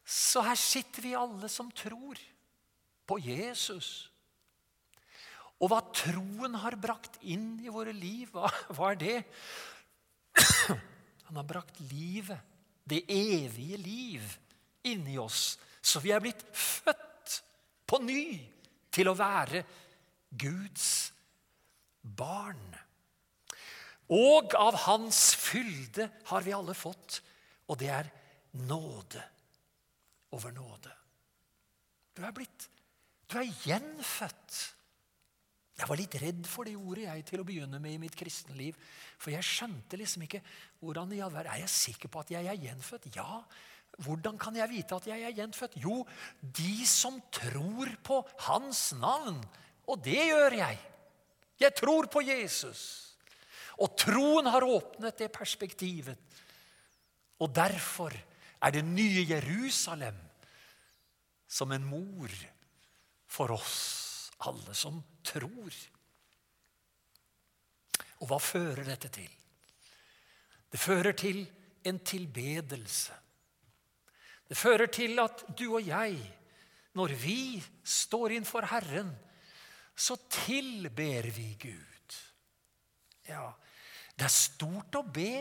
Så 0.03 0.43
her 0.45 0.57
sitter 0.59 1.05
vi 1.05 1.15
alle 1.17 1.49
som 1.51 1.71
tror 1.73 2.19
på 3.09 3.19
Jesus. 3.21 4.09
Og 5.61 5.69
hva 5.71 5.79
troen 5.95 6.57
har 6.59 6.75
brakt 6.81 7.19
inn 7.21 7.55
i 7.63 7.71
våre 7.71 7.93
liv, 7.95 8.29
hva, 8.33 8.49
hva 8.75 8.91
er 8.91 8.99
det? 8.99 9.19
Han 11.29 11.39
har 11.39 11.47
brakt 11.47 11.79
livet, 11.91 12.39
det 12.83 13.03
evige 13.07 13.79
liv, 13.79 14.25
inni 14.83 15.15
oss. 15.21 15.55
Så 15.83 16.01
vi 16.03 16.11
er 16.11 16.23
blitt 16.23 16.43
født 16.51 17.12
på 17.93 18.01
ny 18.01 18.25
til 18.93 19.09
å 19.11 19.17
være 19.17 19.61
Guds 20.33 20.87
barn. 22.01 22.63
Og 24.13 24.53
av 24.57 24.77
Hans 24.87 25.21
fylde 25.37 26.09
har 26.29 26.45
vi 26.45 26.55
alle 26.57 26.75
fått, 26.77 27.21
og 27.69 27.77
det 27.79 27.89
er 27.93 28.09
nåde 28.65 29.21
over 30.33 30.53
nåde. 30.53 30.93
Du 32.13 32.21
er 32.25 32.33
blitt 32.35 32.69
Du 33.29 33.39
er 33.39 33.49
gjenfødt. 33.65 34.57
Jeg 35.73 35.89
var 35.89 35.97
litt 35.97 36.15
redd 36.21 36.43
for 36.45 36.67
det 36.69 36.75
ordet 36.77 37.07
jeg 37.07 37.23
til 37.25 37.41
å 37.41 37.45
begynne 37.47 37.79
med 37.81 37.95
i 37.95 38.01
mitt 38.03 38.13
kristenliv. 38.17 38.75
For 39.17 39.33
jeg 39.33 39.47
skjønte 39.47 39.97
liksom 39.97 40.25
ikke 40.27 40.43
hvordan 40.83 41.15
i 41.15 41.21
all 41.23 41.33
verden 41.33 41.55
Er 41.55 41.63
jeg 41.63 41.73
sikker 41.73 42.11
på 42.13 42.21
at 42.21 42.33
jeg 42.35 42.45
er 42.45 42.59
gjenfødt? 42.67 43.07
Ja. 43.15 43.41
Hvordan 44.01 44.39
kan 44.41 44.55
jeg 44.57 44.71
vite 44.71 44.97
at 44.97 45.07
jeg 45.07 45.21
er 45.21 45.35
gjenfødt? 45.37 45.77
Jo, 45.83 46.01
de 46.41 46.85
som 46.87 47.19
tror 47.31 47.91
på 48.03 48.21
Hans 48.47 48.93
navn. 48.97 49.37
Og 49.87 50.01
det 50.03 50.17
gjør 50.17 50.57
jeg. 50.57 50.79
Jeg 51.61 51.75
tror 51.77 52.09
på 52.11 52.23
Jesus. 52.25 53.13
Og 53.77 53.93
troen 53.97 54.49
har 54.49 54.65
åpnet 54.65 55.17
det 55.17 55.31
perspektivet. 55.33 56.17
Og 57.41 57.51
derfor 57.53 58.13
er 58.63 58.71
det 58.71 58.85
nye 58.85 59.25
Jerusalem 59.27 60.17
som 61.47 61.71
en 61.71 61.85
mor 61.85 62.31
for 63.29 63.53
oss 63.53 64.31
alle 64.47 64.75
som 64.77 64.99
tror. 65.25 65.73
Og 68.21 68.29
hva 68.29 68.39
fører 68.39 68.85
dette 68.87 69.11
til? 69.13 69.29
Det 70.71 70.79
fører 70.81 71.13
til 71.17 71.43
en 71.85 71.99
tilbedelse. 71.99 73.22
Det 74.53 74.59
fører 74.61 74.85
til 74.93 75.17
at 75.17 75.39
du 75.57 75.63
og 75.71 75.81
jeg, 75.81 76.13
når 76.93 77.13
vi 77.17 77.57
står 77.89 78.35
innfor 78.35 78.67
Herren, 78.69 79.07
så 79.97 80.13
tilber 80.29 81.25
vi 81.33 81.47
Gud. 81.57 82.17
Ja, 83.25 83.47
det 84.13 84.27
er 84.27 84.33
stort 84.35 84.93
å 84.99 85.01
be. 85.01 85.31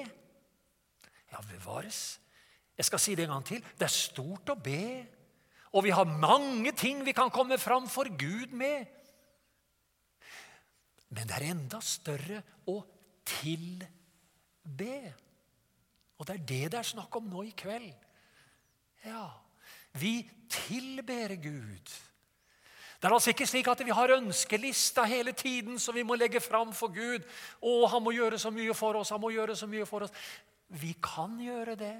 Ja, 1.28 1.42
bevares. 1.44 1.98
Jeg 2.78 2.88
skal 2.88 3.02
si 3.04 3.16
det 3.18 3.26
en 3.26 3.34
gang 3.34 3.44
til. 3.50 3.60
Det 3.76 3.84
er 3.84 3.92
stort 3.92 4.48
å 4.48 4.56
be. 4.56 4.84
Og 5.76 5.84
vi 5.84 5.92
har 5.92 6.08
mange 6.08 6.72
ting 6.72 7.02
vi 7.04 7.12
kan 7.12 7.28
komme 7.34 7.58
fram 7.60 7.90
for 7.92 8.08
Gud 8.16 8.54
med. 8.56 8.86
Men 11.12 11.28
det 11.28 11.36
er 11.36 11.50
enda 11.50 11.82
større 11.84 12.40
å 12.64 12.78
tilbe. 13.28 14.96
Og 16.16 16.24
det 16.24 16.38
er 16.38 16.48
det 16.54 16.62
det 16.72 16.80
er 16.80 16.90
snakk 16.94 17.20
om 17.20 17.28
nå 17.28 17.44
i 17.50 17.52
kveld. 17.60 18.08
Ja, 19.04 19.26
vi 19.92 20.30
tilber 20.48 21.34
Gud. 21.42 21.92
Det 23.02 23.08
er 23.08 23.14
altså 23.16 23.32
ikke 23.32 23.46
slik 23.50 23.66
at 23.66 23.80
vi 23.82 23.90
har 23.90 24.12
ønskelista 24.14 25.02
hele 25.10 25.32
tiden 25.34 25.78
som 25.82 25.94
vi 25.94 26.04
må 26.06 26.14
legge 26.14 26.40
fram 26.40 26.70
for 26.70 26.92
Gud. 26.94 27.24
Å, 27.58 27.72
han 27.90 28.04
må 28.04 28.12
gjøre 28.14 28.38
så 28.38 28.52
mye 28.54 28.76
for 28.78 29.00
oss, 29.00 29.10
han 29.10 29.20
må 29.20 29.32
gjøre 29.34 29.56
så 29.58 29.66
mye 29.66 29.86
for 29.90 30.06
oss. 30.06 30.14
Vi 30.78 30.92
kan 31.02 31.34
gjøre 31.42 31.74
det. 31.80 31.96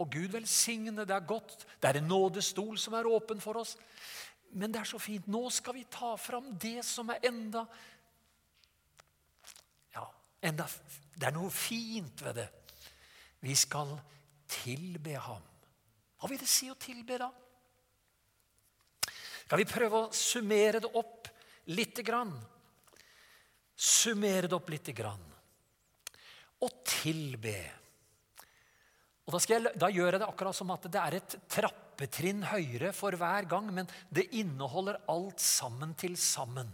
Og 0.00 0.08
Gud 0.10 0.32
velsigne, 0.32 1.04
det 1.04 1.12
er 1.14 1.28
godt. 1.28 1.66
Det 1.82 1.90
er 1.90 2.00
en 2.00 2.08
nådestol 2.08 2.80
som 2.80 2.96
er 2.96 3.10
åpen 3.12 3.44
for 3.44 3.60
oss. 3.60 3.76
Men 4.56 4.72
det 4.72 4.80
er 4.80 4.88
så 4.88 4.98
fint. 4.98 5.28
Nå 5.28 5.44
skal 5.52 5.76
vi 5.76 5.84
ta 5.90 6.14
fram 6.16 6.48
det 6.56 6.80
som 6.84 7.12
er 7.12 7.28
enda 7.28 7.66
Ja, 9.92 10.08
enda, 10.48 10.64
det 11.12 11.28
er 11.28 11.36
noe 11.36 11.52
fint 11.52 12.24
ved 12.24 12.40
det. 12.40 12.48
Vi 13.44 13.54
skal 13.54 13.98
tilbe 14.48 15.20
ham. 15.28 15.51
Hva 16.22 16.28
vil 16.30 16.38
det 16.38 16.46
si 16.46 16.68
å 16.70 16.78
tilbe, 16.78 17.16
da? 17.18 17.26
Skal 19.42 19.58
vi 19.58 19.64
prøve 19.66 20.04
å 20.04 20.10
summere 20.14 20.78
det 20.78 20.90
opp 20.94 21.26
lite 21.74 22.04
grann? 22.06 22.30
Summere 23.74 24.46
det 24.46 24.54
opp 24.54 24.70
lite 24.70 24.94
grann. 24.94 25.24
Å 26.62 26.68
tilbe. 26.86 27.56
Og 29.26 29.34
da, 29.34 29.40
jeg, 29.50 29.72
da, 29.82 29.88
gjør 29.90 30.14
jeg 30.14 30.22
det 30.22 30.28
akkurat 30.30 30.58
som 30.60 30.70
at 30.76 30.86
det 30.86 31.02
er 31.02 31.16
et 31.18 31.36
trappetrinn 31.50 32.46
høyere 32.52 32.92
for 32.94 33.18
hver 33.18 33.50
gang, 33.50 33.72
men 33.74 33.90
det 34.06 34.28
inneholder 34.38 35.00
alt 35.10 35.42
sammen 35.42 35.96
til 35.98 36.14
sammen. 36.14 36.70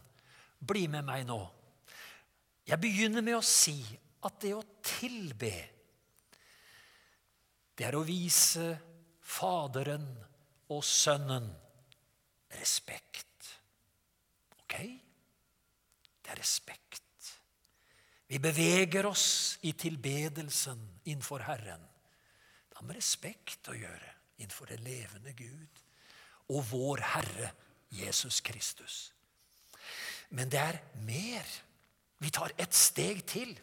Bli 0.60 0.84
med 0.92 1.08
meg 1.08 1.24
nå. 1.24 1.40
Jeg 2.68 2.84
begynner 2.84 3.24
med 3.24 3.40
å 3.40 3.44
si 3.48 3.80
at 4.28 4.36
det 4.44 4.52
å 4.52 4.64
tilbe 4.84 5.54
det 7.78 7.86
er 7.86 7.94
å 7.94 8.02
vise 8.02 8.72
Faderen 9.28 10.06
og 10.72 10.84
Sønnen 10.84 11.48
respekt. 12.58 13.50
Ok? 14.62 14.76
Det 16.22 16.32
er 16.32 16.40
respekt. 16.40 17.04
Vi 18.28 18.40
beveger 18.40 19.08
oss 19.08 19.58
i 19.64 19.72
tilbedelsen 19.72 20.80
innenfor 21.08 21.44
Herren. 21.46 21.84
Det 22.68 22.80
har 22.80 22.88
med 22.88 22.98
respekt 23.00 23.70
å 23.72 23.76
gjøre 23.76 24.14
innenfor 24.38 24.68
det 24.72 24.82
levende 24.84 25.32
Gud 25.36 25.84
og 26.52 26.66
vår 26.70 27.04
Herre 27.14 27.52
Jesus 27.92 28.40
Kristus. 28.44 28.98
Men 30.36 30.52
det 30.52 30.60
er 30.60 30.80
mer. 31.06 31.48
Vi 32.20 32.30
tar 32.34 32.52
et 32.60 32.74
steg 32.76 33.24
til. 33.28 33.54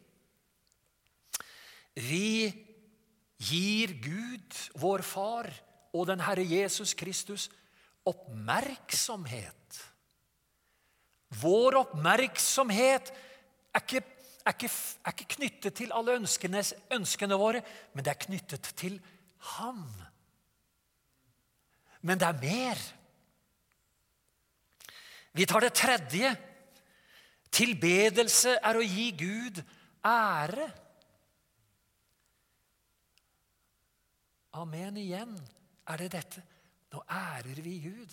Vi 1.93 2.49
gir 3.41 3.95
Gud, 4.01 4.57
vår 4.79 5.03
Far, 5.05 5.49
og 5.95 6.07
den 6.09 6.23
Herre 6.23 6.43
Jesus 6.43 6.93
Kristus 6.97 7.49
oppmerksomhet. 8.05 9.79
Vår 11.41 11.79
oppmerksomhet 11.81 13.11
er 13.75 13.83
ikke, 13.83 14.03
er 14.45 14.55
ikke, 14.55 14.71
er 14.71 15.15
ikke 15.15 15.31
knyttet 15.35 15.77
til 15.81 15.93
alle 15.95 16.19
ønskene, 16.19 16.61
ønskene 16.95 17.39
våre, 17.39 17.63
men 17.93 18.05
det 18.05 18.13
er 18.13 18.25
knyttet 18.27 18.71
til 18.77 18.99
Ham. 19.55 19.83
Men 22.05 22.21
det 22.21 22.27
er 22.27 22.41
mer. 22.41 22.81
Vi 25.35 25.45
tar 25.45 25.65
det 25.65 25.73
tredje. 25.75 26.31
Tilbedelse 27.55 28.57
er 28.61 28.77
å 28.77 28.85
gi 28.85 29.09
Gud 29.17 29.61
ære. 30.05 30.69
Amen 34.55 34.97
igjen 35.01 35.33
er 35.91 36.01
det 36.01 36.11
dette. 36.15 36.43
Nå 36.93 37.01
ærer 37.11 37.59
vi 37.63 37.75
Gud. 37.83 38.11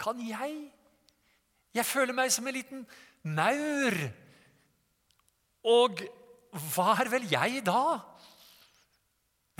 Kan 0.00 0.20
jeg? 0.24 0.56
Jeg 1.74 1.86
føler 1.86 2.16
meg 2.16 2.32
som 2.32 2.46
en 2.48 2.56
liten 2.56 2.84
maur. 3.36 3.98
Og 5.68 6.04
hva 6.74 6.94
er 7.02 7.10
vel 7.12 7.26
jeg 7.30 7.64
da? 7.66 7.98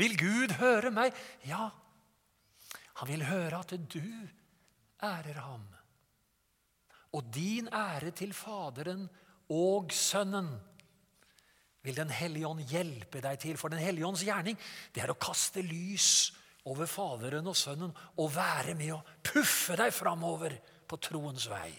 Vil 0.01 0.16
Gud 0.18 0.57
høre 0.59 0.91
meg? 0.95 1.14
Ja, 1.47 1.68
han 2.99 3.11
vil 3.11 3.25
høre 3.27 3.61
at 3.61 3.75
du 3.91 4.03
ærer 5.03 5.41
ham. 5.45 5.66
Og 7.14 7.27
din 7.35 7.68
ære 7.68 8.11
til 8.16 8.33
Faderen 8.35 9.07
og 9.53 9.93
Sønnen 9.95 10.49
vil 11.85 11.95
Den 11.95 12.11
hellige 12.11 12.49
ånd 12.49 12.64
hjelpe 12.70 13.20
deg 13.20 13.41
til. 13.41 13.59
For 13.61 13.72
Den 13.72 13.82
hellige 13.82 14.09
ånds 14.09 14.24
gjerning 14.24 14.57
det 14.95 15.05
er 15.05 15.12
å 15.12 15.20
kaste 15.20 15.62
lys 15.64 16.32
over 16.70 16.89
Faderen 16.89 17.47
og 17.51 17.57
Sønnen 17.59 17.93
og 17.93 18.30
være 18.32 18.76
med 18.78 18.95
å 18.97 19.03
puffe 19.24 19.76
deg 19.76 19.93
framover 19.93 20.57
på 20.89 20.99
troens 21.03 21.45
vei. 21.53 21.72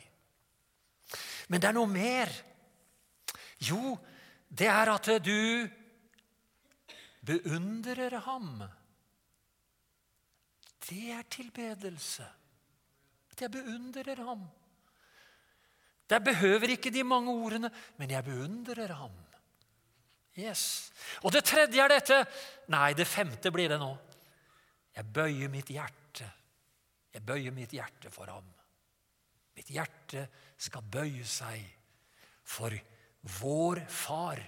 Men 1.50 1.62
det 1.62 1.70
er 1.70 1.78
noe 1.78 1.90
mer. 1.90 2.32
Jo, 3.66 3.96
det 4.50 4.70
er 4.70 4.94
at 4.94 5.10
du 5.26 5.66
beundrer 7.26 8.20
ham. 8.26 8.62
Det 10.86 11.10
er 11.18 11.26
tilbedelse. 11.34 12.28
At 13.34 13.42
jeg 13.42 13.54
beundrer 13.58 14.22
ham. 14.22 14.46
Der 16.06 16.22
behøver 16.22 16.76
ikke 16.76 16.94
de 16.94 17.02
mange 17.04 17.34
ordene, 17.34 17.72
men 17.98 18.12
jeg 18.14 18.24
beundrer 18.28 18.94
ham. 18.94 19.25
Yes. 20.36 20.92
Og 21.24 21.32
det 21.32 21.46
tredje 21.48 21.80
er 21.80 21.94
dette 21.94 22.18
Nei, 22.74 22.92
det 22.98 23.08
femte 23.08 23.52
blir 23.54 23.70
det 23.72 23.80
nå. 23.80 23.92
Jeg 24.96 25.08
bøyer 25.14 25.52
mitt 25.52 25.70
hjerte. 25.70 26.28
Jeg 27.14 27.24
bøyer 27.24 27.54
mitt 27.56 27.76
hjerte 27.76 28.12
for 28.12 28.32
ham. 28.32 28.48
Mitt 29.56 29.70
hjerte 29.72 30.26
skal 30.58 30.84
bøye 30.92 31.24
seg 31.28 31.62
for 32.46 32.74
vår 33.40 33.84
Far 33.92 34.42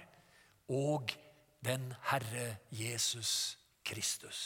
og 0.74 1.14
den 1.64 1.88
Herre 2.10 2.58
Jesus 2.74 3.56
Kristus. 3.86 4.40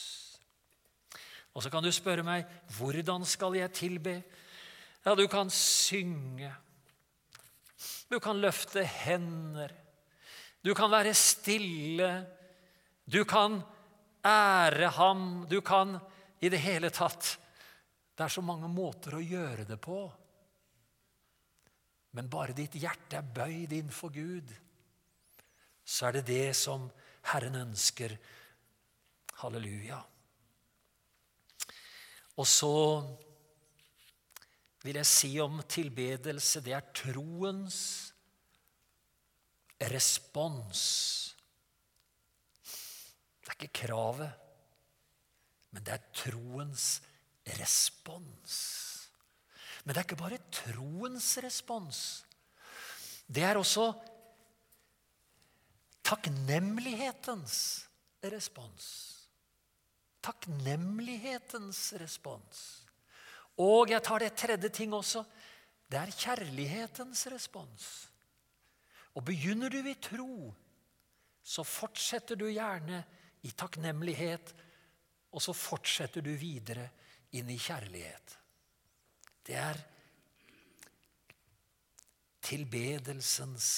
Og 1.52 1.64
så 1.64 1.70
kan 1.72 1.84
du 1.84 1.90
spørre 1.92 2.24
meg 2.24 2.48
hvordan 2.78 3.26
skal 3.28 3.58
jeg 3.58 3.74
tilbe? 3.76 4.20
Ja, 5.04 5.14
du 5.18 5.26
kan 5.26 5.50
synge. 5.50 6.52
Du 8.10 8.18
kan 8.22 8.40
løfte 8.40 8.84
hender. 8.86 9.74
Du 10.62 10.74
kan 10.78 10.90
være 10.90 11.14
stille. 11.14 12.10
Du 13.04 13.24
kan 13.24 13.60
ære 14.24 14.90
ham. 14.94 15.46
Du 15.50 15.60
kan 15.60 15.98
i 16.40 16.48
det 16.50 16.62
hele 16.62 16.90
tatt 16.90 17.38
Det 18.12 18.26
er 18.26 18.30
så 18.30 18.42
mange 18.44 18.68
måter 18.68 19.16
å 19.16 19.24
gjøre 19.24 19.64
det 19.66 19.78
på. 19.80 20.04
Men 22.12 22.28
bare 22.28 22.52
ditt 22.52 22.76
hjerte 22.76 23.16
er 23.18 23.30
bøyd 23.34 23.72
innenfor 23.72 24.12
Gud, 24.12 24.50
så 25.82 26.10
er 26.10 26.18
det 26.18 26.26
det 26.28 26.50
som 26.56 26.84
Herren 27.30 27.56
ønsker. 27.56 28.12
Halleluja. 29.40 29.96
Og 32.36 32.46
så 32.46 32.76
vil 34.84 35.00
jeg 35.00 35.08
si 35.08 35.32
om 35.40 35.62
tilbedelse 35.64 36.60
det 36.60 36.76
er 36.76 36.92
troens 36.92 38.11
respons. 39.90 40.82
Det 43.42 43.50
er 43.50 43.56
ikke 43.58 43.86
kravet, 43.86 44.30
men 45.72 45.84
det 45.84 45.96
er 45.96 46.10
troens 46.14 47.00
respons. 47.58 48.56
Men 49.82 49.94
det 49.94 50.00
er 50.00 50.06
ikke 50.06 50.20
bare 50.20 50.38
troens 50.54 51.30
respons. 51.42 52.00
Det 53.26 53.42
er 53.42 53.58
også 53.58 53.88
takknemlighetens 56.06 57.56
respons. 58.22 58.86
Takknemlighetens 60.22 61.80
respons. 61.98 62.62
Og 63.58 63.90
jeg 63.90 64.02
tar 64.04 64.22
det 64.22 64.34
tredje 64.38 64.68
ting 64.68 64.94
også. 64.94 65.24
Det 65.90 65.98
er 65.98 66.14
kjærlighetens 66.14 67.26
respons. 67.32 68.11
Og 69.16 69.24
begynner 69.26 69.72
du 69.72 69.80
i 69.84 69.98
tro, 70.00 70.52
så 71.42 71.64
fortsetter 71.66 72.38
du 72.38 72.46
gjerne 72.48 73.02
i 73.42 73.50
takknemlighet, 73.58 74.52
og 75.32 75.42
så 75.42 75.54
fortsetter 75.56 76.24
du 76.24 76.30
videre 76.38 76.86
inn 77.36 77.50
i 77.50 77.58
kjærlighet. 77.60 78.36
Det 79.42 79.56
er 79.58 79.80
tilbedelsens 82.42 83.68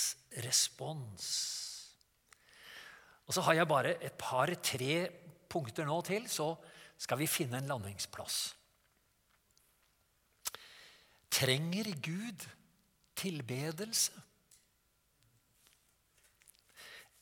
respons. 0.45 1.27
Og 3.25 3.37
så 3.37 3.45
har 3.47 3.61
jeg 3.61 3.71
bare 3.71 3.95
et 4.05 4.17
par-tre 4.21 4.97
punkter 5.49 5.87
nå 5.89 6.01
til, 6.05 6.29
så 6.29 6.53
skal 6.99 7.21
vi 7.21 7.31
finne 7.31 7.61
en 7.61 7.71
landingsplass. 7.71 8.55
Trenger 11.35 11.91
Gud 12.05 12.45
tilbedelse? 13.19 14.13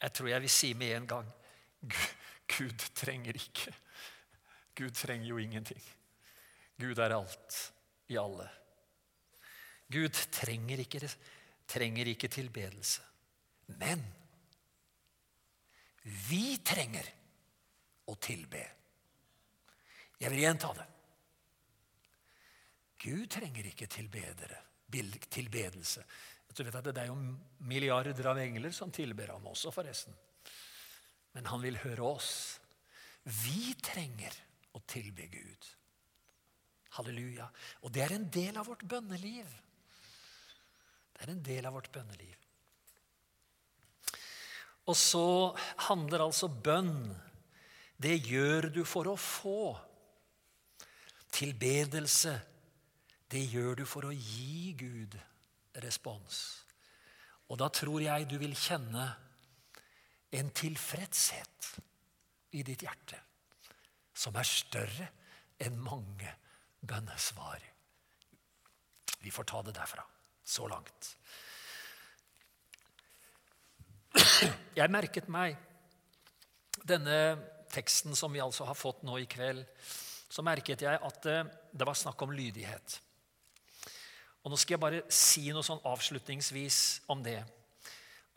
Jeg 0.02 0.12
tror 0.12 0.28
jeg 0.28 0.42
vil 0.42 0.50
si 0.50 0.72
med 0.74 0.96
en 0.96 1.06
gang 1.06 1.28
Gud 2.52 2.88
trenger 2.94 3.36
ikke. 3.38 3.74
Gud 4.76 4.90
trenger 4.90 5.26
jo 5.26 5.38
ingenting. 5.38 5.82
Gud 6.80 6.98
er 6.98 7.14
alt 7.14 7.58
i 8.08 8.18
alle. 8.18 8.48
Gud 9.92 10.16
trenger 10.32 10.80
ikke, 10.80 11.10
trenger 11.68 12.06
ikke 12.06 12.28
tilbedelse. 12.28 13.02
Men 13.66 14.02
vi 16.28 16.56
trenger 16.64 17.06
å 18.10 18.16
tilbe. 18.18 18.62
Jeg 20.18 20.30
vil 20.32 20.42
gjenta 20.42 20.72
det. 20.78 20.88
Gud 23.02 23.26
trenger 23.30 23.66
ikke 23.66 23.88
tilbedere, 23.90 24.58
tilbedelse. 25.30 26.04
Du 26.52 26.62
vet 26.64 26.76
at 26.76 26.90
Det 26.92 27.04
er 27.04 27.10
jo 27.10 27.18
milliarder 27.64 28.28
av 28.28 28.40
engler 28.42 28.74
som 28.76 28.92
tilber 28.92 29.32
ham 29.32 29.46
også, 29.48 29.72
forresten. 29.72 30.14
Men 31.32 31.48
han 31.48 31.62
vil 31.62 31.80
høre 31.80 32.04
oss. 32.04 32.60
Vi 33.24 33.72
trenger 33.80 34.36
å 34.76 34.82
tilbe 34.88 35.28
Gud. 35.32 35.68
Halleluja. 36.98 37.48
Og 37.86 37.92
det 37.94 38.04
er 38.04 38.16
en 38.18 38.28
del 38.32 38.58
av 38.60 38.68
vårt 38.68 38.84
bønneliv. 38.84 39.48
Det 41.12 41.24
er 41.24 41.32
en 41.32 41.44
del 41.46 41.68
av 41.68 41.76
vårt 41.78 41.92
bønneliv. 41.94 42.36
Og 44.90 44.98
så 44.98 45.54
handler 45.86 46.24
altså 46.24 46.48
bønn 46.50 47.12
Det 48.02 48.16
gjør 48.26 48.66
du 48.74 48.80
for 48.84 49.06
å 49.06 49.14
få. 49.14 49.72
Tilbedelse, 51.32 52.34
det 53.30 53.44
gjør 53.46 53.78
du 53.78 53.84
for 53.88 54.08
å 54.08 54.10
gi 54.12 54.74
Gud 54.76 55.14
respons. 55.80 56.64
Og 57.48 57.58
da 57.60 57.68
tror 57.72 58.00
jeg 58.04 58.28
du 58.30 58.38
vil 58.40 58.54
kjenne 58.56 59.06
en 60.32 60.50
tilfredshet 60.56 61.72
i 62.56 62.62
ditt 62.64 62.84
hjerte 62.84 63.18
som 64.22 64.36
er 64.36 64.48
større 64.48 65.08
enn 65.62 65.78
mange 65.80 66.30
bønnesvar. 66.80 67.62
Vi 69.22 69.30
får 69.30 69.48
ta 69.48 69.62
det 69.62 69.74
derfra. 69.76 70.04
Så 70.44 70.66
langt. 70.68 71.12
Jeg 74.78 74.90
merket 74.90 75.28
meg 75.30 75.54
denne 76.82 77.18
teksten 77.72 78.16
som 78.18 78.32
vi 78.34 78.42
altså 78.42 78.66
har 78.66 78.76
fått 78.76 79.04
nå 79.06 79.20
i 79.22 79.28
kveld. 79.30 79.62
Så 80.32 80.42
merket 80.44 80.82
jeg 80.82 80.96
at 80.96 81.18
det, 81.24 81.38
det 81.72 81.86
var 81.86 81.96
snakk 81.96 82.22
om 82.24 82.32
lydighet. 82.34 82.98
Og 84.42 84.50
Nå 84.50 84.58
skal 84.58 84.74
jeg 84.74 84.82
bare 84.82 85.02
si 85.12 85.48
noe 85.54 85.62
sånn 85.66 85.82
avslutningsvis 85.86 86.78
om 87.12 87.22
det. 87.22 87.40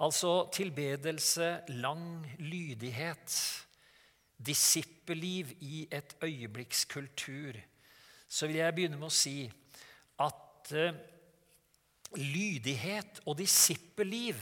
Altså 0.05 0.45
tilbedelse, 0.53 1.63
lang 1.81 2.25
lydighet, 2.37 3.37
disippelliv 4.37 5.55
i 5.63 5.85
et 5.89 6.17
øyeblikkskultur. 6.21 7.57
Så 8.27 8.49
vil 8.49 8.59
jeg 8.59 8.75
begynne 8.75 8.99
med 8.99 9.07
å 9.07 9.15
si 9.15 9.47
at 10.21 10.73
uh, 10.75 10.97
lydighet 12.19 13.23
og 13.25 13.39
disippelliv 13.39 14.37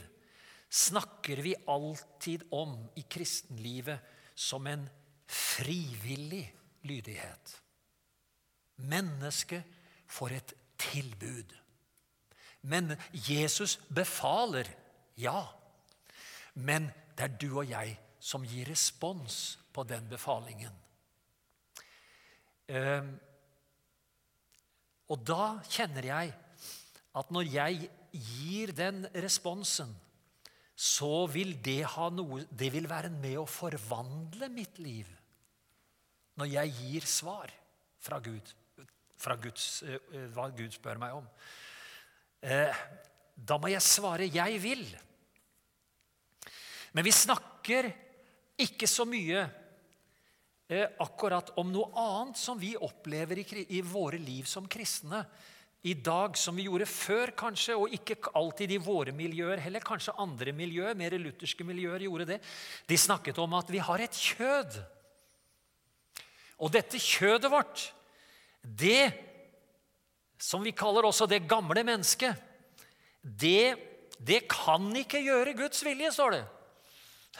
snakker 0.73 1.43
vi 1.45 1.53
alltid 1.69 2.47
om 2.51 2.75
i 2.97 3.05
kristenlivet 3.05 4.01
som 4.33 4.65
en 4.67 4.87
frivillig 5.29 6.47
lydighet. 6.89 7.53
Mennesket 8.89 9.69
får 10.09 10.37
et 10.39 10.53
tilbud. 10.89 11.53
Men 12.63 12.95
Jesus 13.11 13.77
befaler, 13.91 14.69
ja. 15.19 15.43
Men 16.53 16.87
det 17.17 17.27
er 17.27 17.35
du 17.41 17.49
og 17.57 17.67
jeg 17.69 17.97
som 18.23 18.45
gir 18.47 18.69
respons 18.71 19.57
på 19.75 19.83
den 19.87 20.05
befalingen. 20.09 20.73
Ehm, 22.71 23.11
og 25.11 25.25
da 25.27 25.57
kjenner 25.67 26.07
jeg 26.07 26.31
at 27.13 27.33
når 27.35 27.49
jeg 27.51 27.89
gir 28.13 28.71
den 28.77 29.03
responsen, 29.11 29.91
så 30.73 31.27
vil 31.29 31.53
det 31.61 31.83
ha 31.93 32.07
noe 32.09 32.47
Det 32.49 32.71
vil 32.73 32.87
være 32.89 33.11
med 33.13 33.37
å 33.37 33.49
forvandle 33.49 34.49
mitt 34.49 34.79
liv. 34.81 35.05
Når 36.39 36.49
jeg 36.49 36.73
gir 36.79 37.05
svar 37.05 37.51
fra 38.01 38.17
Gud, 38.23 38.47
fra 39.17 39.35
Guds, 39.39 39.83
eh, 39.83 39.99
hva 40.33 40.49
Gud 40.55 40.73
spør 40.75 40.99
meg 41.01 41.17
om. 41.17 41.27
Eh, 42.41 42.83
da 43.35 43.57
må 43.57 43.71
jeg 43.71 43.81
svare 43.81 44.27
'jeg 44.27 44.59
vil'. 44.61 44.99
Men 46.93 47.03
vi 47.03 47.11
snakker 47.11 47.91
ikke 48.59 48.87
så 48.87 49.05
mye 49.05 49.49
eh, 50.69 50.87
akkurat 50.99 51.57
om 51.57 51.71
noe 51.71 51.89
annet 51.95 52.37
som 52.37 52.59
vi 52.59 52.75
opplever 52.77 53.37
i 53.69 53.81
våre 53.81 54.17
liv 54.17 54.45
som 54.45 54.67
kristne 54.67 55.25
i 55.83 55.93
dag 55.99 56.37
som 56.39 56.55
vi 56.55 56.63
gjorde 56.69 56.85
før, 56.87 57.33
kanskje, 57.35 57.75
og 57.75 57.91
ikke 57.91 58.15
alltid 58.39 58.71
i 58.71 58.79
våre 58.79 59.11
miljøer 59.11 59.59
heller. 59.59 59.83
Kanskje 59.83 60.15
andre 60.15 60.53
miljøer, 60.55 60.95
mer 60.95 61.11
lutherske 61.19 61.65
miljøer, 61.67 62.05
gjorde 62.05 62.27
det. 62.29 62.37
De 62.87 62.95
snakket 62.97 63.41
om 63.43 63.57
at 63.59 63.71
vi 63.71 63.81
har 63.83 63.99
et 63.99 64.15
kjød. 64.15 64.77
Og 66.63 66.71
dette 66.71 67.01
kjødet 67.03 67.51
vårt, 67.51 67.83
det 68.63 69.11
som 70.39 70.63
vi 70.63 70.73
kaller 70.75 71.05
også 71.07 71.27
det 71.29 71.43
gamle 71.47 71.83
mennesket, 71.85 72.39
det, 73.23 73.75
det 74.19 74.43
kan 74.51 74.89
ikke 74.99 75.21
gjøre 75.23 75.55
Guds 75.55 75.83
vilje, 75.85 76.11
står 76.11 76.37
det. 76.37 76.43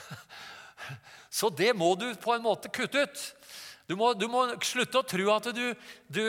Så 1.34 1.50
det 1.50 1.72
må 1.76 1.96
du 1.98 2.08
på 2.22 2.36
en 2.36 2.46
måte 2.46 2.70
kutte 2.72 3.04
ut. 3.04 3.24
Du 3.90 3.98
må, 4.00 4.14
du 4.16 4.30
må, 4.32 4.46
slutte 4.64 5.02
å 5.02 5.08
tro 5.08 5.26
at 5.34 5.50
du, 5.56 5.66
du, 6.08 6.24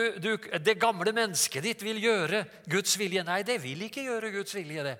det 0.64 0.74
gamle 0.80 1.12
mennesket 1.14 1.62
ditt 1.62 1.84
vil 1.86 2.01
gjøre 2.03 2.42
Guds 2.70 2.97
vilje. 2.99 3.22
Nei, 3.26 3.42
det 3.47 3.61
vil 3.62 3.84
ikke 3.86 4.03
gjøre 4.09 4.32
Guds 4.34 4.57
vilje. 4.57 4.82
det. 4.88 4.97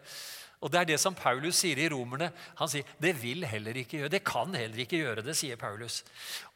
Og 0.63 0.71
Det 0.71 0.81
er 0.81 0.91
det 0.93 1.01
som 1.03 1.17
Paulus 1.19 1.59
sier 1.61 1.81
i 1.83 1.89
Romerne. 1.91 2.31
Han 2.61 2.71
sier 2.71 2.87
det 3.03 3.17
vil 3.21 3.43
heller 3.49 3.77
ikke 3.83 3.99
gjøre, 3.99 4.13
det 4.15 4.23
kan 4.25 4.55
heller 4.55 4.85
ikke 4.85 5.03
gjøre 5.03 5.25
det, 5.27 5.35
sier 5.37 5.59
Paulus. 5.61 6.03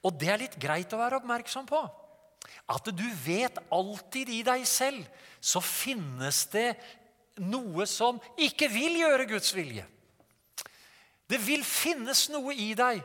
Og 0.07 0.15
det 0.21 0.31
er 0.33 0.45
litt 0.45 0.61
greit 0.61 0.95
å 0.95 1.01
være 1.03 1.19
oppmerksom 1.19 1.67
på. 1.69 1.83
At 2.69 2.91
du 2.93 3.07
vet 3.25 3.59
alltid 3.73 4.31
i 4.33 4.43
deg 4.47 4.65
selv 4.69 5.05
så 5.41 5.63
finnes 5.65 6.45
det 6.53 6.73
noe 7.39 7.87
som 7.87 8.19
ikke 8.37 8.69
vil 8.73 8.99
gjøre 9.01 9.29
Guds 9.31 9.53
vilje. 9.55 9.85
Det 11.29 11.39
vil 11.45 11.63
finnes 11.65 12.27
noe 12.33 12.55
i 12.57 12.73
deg 12.77 13.03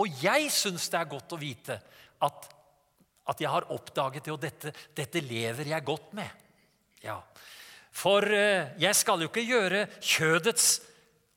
og 0.00 0.22
jeg 0.22 0.48
syns 0.52 0.88
det 0.92 1.00
er 1.00 1.10
godt 1.10 1.34
å 1.36 1.40
vite 1.40 1.76
at, 2.24 2.46
at 3.28 3.42
jeg 3.42 3.50
har 3.52 3.68
oppdaget 3.74 4.24
det, 4.24 4.32
og 4.32 4.40
dette, 4.40 4.72
dette, 4.96 5.20
lever 5.24 5.72
jeg 5.74 5.84
godt 5.84 6.14
med. 6.16 6.46
Ja. 7.02 7.18
For 7.92 8.24
eh, 8.24 8.72
jeg 8.80 8.96
skal 8.96 9.20
jo 9.20 9.28
ikke 9.28 9.44
gjøre 9.44 9.84
kjødets 9.98 10.70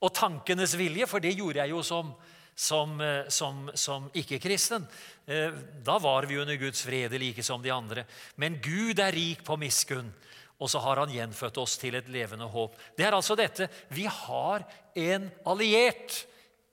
og 0.00 0.14
tankenes 0.16 0.76
vilje, 0.78 1.08
for 1.10 1.20
det 1.20 1.34
gjorde 1.36 1.60
jeg 1.60 1.74
jo 1.74 1.82
som, 1.84 2.14
som, 2.54 2.96
eh, 3.04 3.28
som, 3.28 3.66
som 3.76 4.08
ikke-kristen. 4.16 4.86
Eh, 5.26 5.50
da 5.82 5.98
var 5.98 6.22
vi 6.22 6.38
under 6.38 6.54
Guds 6.56 6.86
vrede, 6.86 7.18
like 7.18 7.42
som 7.42 7.62
de 7.62 7.70
andre. 7.70 8.04
Men 8.34 8.60
Gud 8.62 9.00
er 9.02 9.12
rik 9.12 9.42
på 9.44 9.56
miskunn, 9.58 10.12
og 10.58 10.70
så 10.70 10.78
har 10.84 11.02
han 11.02 11.12
gjenfødt 11.12 11.58
oss 11.58 11.74
til 11.82 11.98
et 11.98 12.08
levende 12.08 12.46
håp. 12.46 12.76
Det 12.96 13.04
er 13.04 13.16
altså 13.16 13.34
dette. 13.36 13.66
Vi 13.90 14.06
har 14.06 14.64
en 14.94 15.26
alliert 15.44 16.22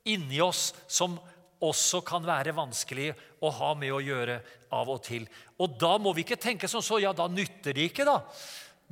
inni 0.05 0.39
oss 0.41 0.71
som 0.87 1.17
også 1.63 2.03
kan 2.05 2.25
være 2.27 2.53
vanskelig 2.55 3.09
å 3.41 3.49
ha 3.57 3.73
med 3.79 3.95
å 3.95 4.03
gjøre 4.03 4.37
av 4.75 4.89
og 4.91 5.01
til. 5.05 5.25
Og 5.57 5.73
da 5.79 5.95
må 5.97 6.13
vi 6.13 6.25
ikke 6.25 6.37
tenke 6.37 6.69
som 6.69 6.83
så 6.83 6.99
ja, 7.01 7.13
da 7.15 7.25
nytter 7.31 7.73
det 7.73 7.89
ikke, 7.89 8.05
da. 8.05 8.19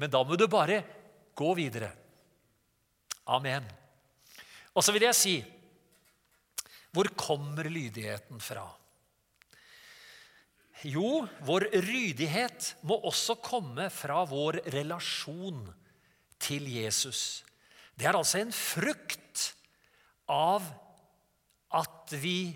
Men 0.01 0.09
da 0.09 0.24
må 0.26 0.39
du 0.39 0.47
bare 0.49 0.82
gå 1.38 1.53
videre. 1.57 1.91
Amen. 3.30 3.68
Og 4.74 4.84
så 4.84 4.93
vil 4.95 5.05
jeg 5.05 5.20
si 5.20 5.39
hvor 6.91 7.07
kommer 7.16 7.70
lydigheten 7.72 8.41
fra? 8.43 8.66
Jo, 10.88 11.25
vår 11.45 11.67
rydighet 11.84 12.71
må 12.89 12.97
også 13.05 13.36
komme 13.43 13.89
fra 13.93 14.23
vår 14.25 14.63
relasjon 14.73 15.61
til 16.41 16.65
Jesus. 16.73 17.43
Det 17.93 18.07
er 18.09 18.17
altså 18.17 18.41
en 18.41 18.53
frukt 18.55 19.51
av 20.32 20.65
at 21.77 22.15
vi 22.17 22.51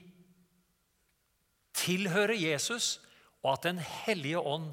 tilhører 1.76 2.34
Jesus, 2.34 3.00
og 3.46 3.54
at 3.54 3.68
Den 3.68 3.78
hellige 3.78 4.42
ånd 4.42 4.72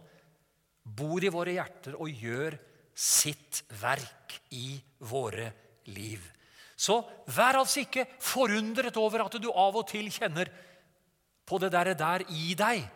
bor 0.83 1.21
i 1.21 1.31
våre 1.31 1.53
hjerter 1.53 1.99
og 2.01 2.09
gjør 2.09 2.57
sitt 2.97 3.63
verk 3.83 4.39
i 4.57 4.81
våre 5.05 5.51
liv. 5.93 6.23
Så 6.77 7.03
vær 7.29 7.61
altså 7.61 7.85
ikke 7.85 8.07
forundret 8.23 8.97
over 8.97 9.27
at 9.27 9.37
du 9.39 9.51
av 9.53 9.77
og 9.77 9.87
til 9.91 10.09
kjenner 10.11 10.49
på 11.47 11.61
det 11.61 11.71
der, 11.75 11.93
der 11.95 12.25
i 12.33 12.57
deg. 12.59 12.89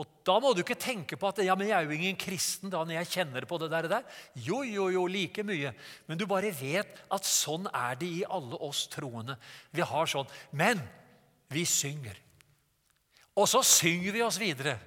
Og 0.00 0.08
Da 0.24 0.38
må 0.40 0.54
du 0.56 0.62
ikke 0.62 0.78
tenke 0.80 1.18
på 1.20 1.28
at 1.28 1.42
ja, 1.44 1.54
men 1.58 1.68
jeg 1.68 1.76
er 1.76 1.88
jo 1.88 1.96
ingen 1.96 2.18
kristen 2.20 2.72
da 2.72 2.80
når 2.86 3.00
jeg 3.00 3.10
kjenner 3.18 3.44
på 3.48 3.58
det 3.60 3.68
der. 3.72 3.88
der. 3.90 4.04
Jo, 4.32 4.62
jo, 4.64 4.88
jo, 4.94 5.04
like 5.10 5.44
mye. 5.44 5.74
Men 6.08 6.20
du 6.20 6.24
bare 6.30 6.52
vet 6.56 7.02
at 7.12 7.28
sånn 7.28 7.68
er 7.68 7.98
det 8.00 8.08
i 8.20 8.24
alle 8.24 8.56
oss 8.64 8.86
troende. 8.92 9.36
Vi 9.76 9.84
har 9.84 10.08
sånn. 10.08 10.30
Men 10.56 10.80
vi 11.52 11.66
synger. 11.68 12.16
Og 13.36 13.48
så 13.50 13.60
synger 13.66 14.16
vi 14.16 14.24
oss 14.24 14.40
videre. 14.40 14.78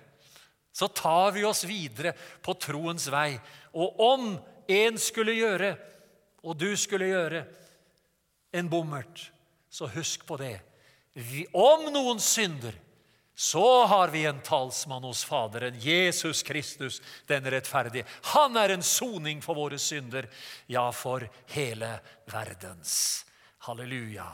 Så 0.73 0.89
tar 0.89 1.35
vi 1.35 1.43
oss 1.45 1.61
videre 1.69 2.15
på 2.41 2.55
troens 2.57 3.05
vei. 3.13 3.35
Og 3.77 3.99
om 4.01 4.31
en 4.73 4.97
skulle 4.97 5.35
gjøre, 5.37 5.75
og 6.41 6.57
du 6.57 6.71
skulle 6.79 7.11
gjøre, 7.11 7.43
en 8.53 8.69
bommert, 8.69 9.31
så 9.69 9.87
husk 9.89 10.25
på 10.29 10.37
det. 10.41 10.55
Om 11.57 11.87
noen 11.93 12.19
synder, 12.21 12.75
så 13.35 13.85
har 13.85 14.07
vi 14.13 14.25
en 14.25 14.41
talsmann 14.41 15.03
hos 15.03 15.23
Faderen, 15.25 15.79
Jesus 15.79 16.43
Kristus, 16.43 17.01
den 17.25 17.45
rettferdige. 17.49 18.05
Han 18.21 18.57
er 18.57 18.75
en 18.75 18.83
soning 18.83 19.41
for 19.41 19.57
våre 19.57 19.79
synder, 19.81 20.27
ja, 20.69 20.91
for 20.91 21.25
hele 21.55 21.95
verdens. 22.29 23.25
Halleluja. 23.65 24.27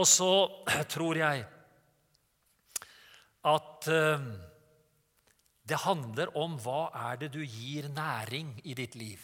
Og 0.00 0.08
så 0.08 0.32
tror 0.94 1.20
jeg 1.20 1.44
at 3.44 3.88
uh, 3.92 4.24
det 5.68 5.84
handler 5.84 6.32
om 6.40 6.56
hva 6.64 6.88
er 7.10 7.20
det 7.20 7.34
du 7.34 7.42
gir 7.44 7.90
næring 7.92 8.56
i 8.64 8.76
ditt 8.76 8.96
liv. 8.96 9.20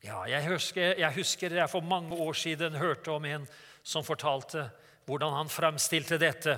Ja, 0.00 0.22
jeg 0.24 0.46
husker, 0.48 0.94
jeg 0.96 1.12
husker 1.12 1.52
jeg 1.60 1.68
for 1.68 1.84
mange 1.84 2.16
år 2.16 2.32
siden 2.32 2.78
hørte 2.80 3.12
om 3.12 3.24
en 3.28 3.44
som 3.84 4.04
fortalte 4.04 4.70
hvordan 5.04 5.34
han 5.36 5.52
fremstilte 5.52 6.16
dette. 6.20 6.56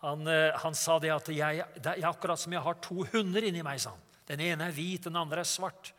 Han, 0.00 0.26
eh, 0.26 0.56
han 0.56 0.74
sa 0.74 0.98
det 0.98 1.12
at 1.12 1.28
jeg, 1.28 1.64
det 1.76 1.96
er 1.96 2.08
akkurat 2.08 2.40
som 2.40 2.52
jeg 2.52 2.64
har 2.64 2.78
to 2.80 3.04
hunder 3.12 3.44
inni 3.44 3.64
meg. 3.64 3.80
sa 3.80 3.92
han. 3.92 4.06
Den 4.30 4.40
ene 4.40 4.68
er 4.68 4.76
hvit, 4.76 5.04
den 5.04 5.16
andre 5.16 5.42
er 5.42 5.48
svart. 5.48 5.92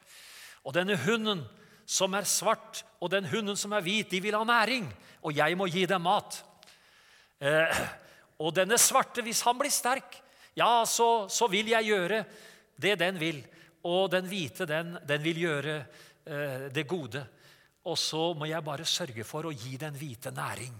Og 0.63 0.73
denne 0.73 0.95
hunden 0.97 1.43
som 1.85 2.13
er 2.15 2.25
svart, 2.29 2.83
og 3.01 3.11
den 3.11 3.25
hunden 3.27 3.57
som 3.57 3.73
er 3.73 3.83
hvit, 3.83 4.09
de 4.09 4.21
vil 4.23 4.37
ha 4.37 4.43
næring. 4.47 4.87
Og 5.21 5.35
jeg 5.35 5.57
må 5.57 5.67
gi 5.67 5.85
dem 5.85 6.01
mat. 6.01 6.39
Eh, 7.41 7.81
og 8.41 8.53
denne 8.55 8.77
svarte, 8.81 9.21
hvis 9.21 9.43
han 9.45 9.57
blir 9.59 9.73
sterk, 9.73 10.17
ja, 10.57 10.83
så, 10.85 11.27
så, 11.29 11.47
vil 11.47 11.69
jeg 11.71 11.91
gjøre 11.91 12.23
det 12.81 12.97
den 12.99 13.19
vil. 13.19 13.43
Og 13.83 14.09
den 14.11 14.25
hvite, 14.29 14.65
den, 14.65 14.95
den 15.07 15.23
vil 15.23 15.43
gjøre 15.45 15.77
eh, 16.25 16.67
det 16.73 16.87
gode. 16.87 17.21
Og 17.85 17.97
så 17.97 18.31
må 18.37 18.49
jeg 18.49 18.65
bare 18.65 18.85
sørge 18.85 19.25
for 19.25 19.45
å 19.45 19.53
gi 19.53 19.77
den 19.81 19.95
hvite 19.97 20.33
næring. 20.33 20.73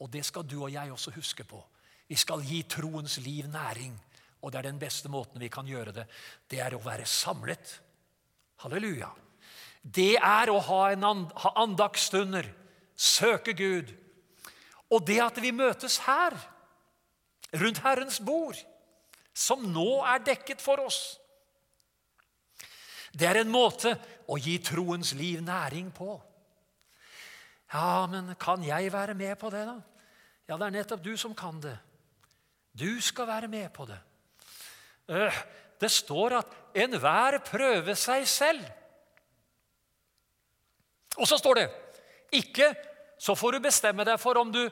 Og 0.00 0.10
det 0.12 0.24
skal 0.26 0.44
du 0.46 0.58
og 0.62 0.72
jeg 0.72 0.92
også 0.92 1.14
huske 1.16 1.44
på. 1.48 1.60
Vi 2.08 2.16
skal 2.20 2.44
gi 2.44 2.62
troens 2.68 3.18
liv 3.24 3.48
næring. 3.50 3.94
Og 4.44 4.52
det 4.52 4.60
er 4.60 4.68
den 4.68 4.80
beste 4.80 5.08
måten 5.08 5.40
vi 5.40 5.48
kan 5.48 5.66
gjøre 5.66 5.92
det. 5.96 6.04
Det 6.50 6.60
er 6.60 6.76
å 6.76 6.82
være 6.84 7.06
samlet. 7.08 7.78
Halleluja. 8.64 9.08
Det 9.80 10.14
er 10.16 10.52
å 10.52 10.58
ha, 10.64 10.80
and, 10.92 11.32
ha 11.40 11.52
andagsstunder, 11.60 12.46
søke 12.96 13.52
Gud. 13.56 13.90
Og 14.92 15.04
det 15.06 15.20
at 15.24 15.40
vi 15.40 15.52
møtes 15.52 15.98
her, 16.04 16.36
rundt 17.56 17.80
Herrens 17.84 18.20
bord, 18.24 18.58
som 19.34 19.64
nå 19.72 20.04
er 20.08 20.24
dekket 20.24 20.62
for 20.62 20.80
oss. 20.84 21.00
Det 23.14 23.26
er 23.28 23.42
en 23.42 23.52
måte 23.52 23.94
å 24.30 24.38
gi 24.40 24.56
troens 24.64 25.12
liv 25.16 25.42
næring 25.44 25.90
på. 25.94 26.16
Ja, 27.74 28.06
men 28.10 28.32
kan 28.40 28.62
jeg 28.64 28.92
være 28.92 29.16
med 29.18 29.36
på 29.38 29.50
det, 29.50 29.64
da? 29.66 29.78
Ja, 30.48 30.56
det 30.56 30.66
er 30.66 30.76
nettopp 30.78 31.02
du 31.04 31.14
som 31.18 31.34
kan 31.36 31.60
det. 31.62 31.76
Du 32.74 33.00
skal 33.00 33.26
være 33.26 33.48
med 33.48 33.68
på 33.72 33.86
det. 33.86 33.98
Eh, 35.08 35.42
det 35.80 35.90
står 35.90 36.38
at 36.38 36.46
'enhver 36.74 37.38
prøver 37.44 37.94
seg 37.94 38.22
selv'. 38.22 38.72
Og 41.16 41.26
så 41.28 41.38
står 41.38 41.54
det 41.54 41.70
ikke 42.32 42.74
så 43.18 43.34
får 43.34 43.52
du 43.52 43.60
bestemme 43.60 44.04
deg 44.04 44.20
for 44.20 44.38
om 44.40 44.50
du 44.52 44.64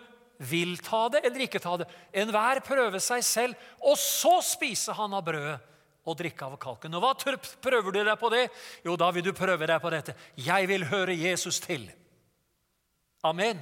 vil 0.42 0.74
ta 0.82 1.06
det 1.08 1.22
eller 1.24 1.44
ikke 1.46 1.60
ta 1.62 1.76
det. 1.80 1.86
Enhver 2.12 2.60
prøver 2.60 2.98
seg 2.98 3.22
selv, 3.24 3.54
og 3.80 3.96
så 3.96 4.40
spiser 4.42 4.96
han 4.98 5.14
av 5.14 5.24
brødet 5.24 5.60
og 6.02 6.18
drikke 6.18 6.48
av 6.48 6.56
kalken. 6.58 6.94
Og 6.98 7.04
hva 7.04 7.36
prøver 7.62 7.94
du 7.94 8.00
deg 8.02 8.16
på 8.18 8.30
det? 8.34 8.48
Jo, 8.84 8.96
da 8.98 9.10
vil 9.14 9.24
du 9.28 9.32
prøve 9.36 9.68
deg 9.70 9.78
på 9.82 9.92
dette. 9.94 10.16
Jeg 10.36 10.68
vil 10.68 10.84
høre 10.90 11.14
Jesus 11.14 11.60
til. 11.62 11.86
Amen. 13.22 13.60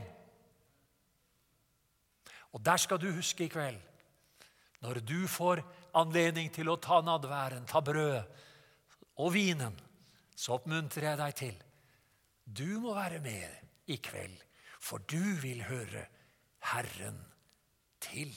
Og 2.50 2.64
der 2.64 2.80
skal 2.80 2.98
du 2.98 3.10
huske 3.12 3.44
i 3.44 3.52
kveld, 3.52 3.76
når 4.80 5.00
du 5.04 5.28
får 5.28 5.62
anledning 5.96 6.48
til 6.52 6.70
å 6.72 6.78
ta 6.80 7.00
nadværen, 7.04 7.66
ta 7.68 7.82
brødet 7.84 8.24
og 9.20 9.34
vinen, 9.34 9.74
så 10.36 10.56
oppmuntrer 10.56 11.10
jeg 11.10 11.20
deg 11.20 11.36
til. 11.36 11.58
Du 12.44 12.80
må 12.80 12.94
være 12.96 13.20
med 13.20 13.92
i 13.92 13.98
kveld, 14.00 14.38
for 14.80 15.02
du 15.10 15.20
vil 15.42 15.60
høre 15.68 16.06
Herren 16.72 17.18
til. 18.00 18.32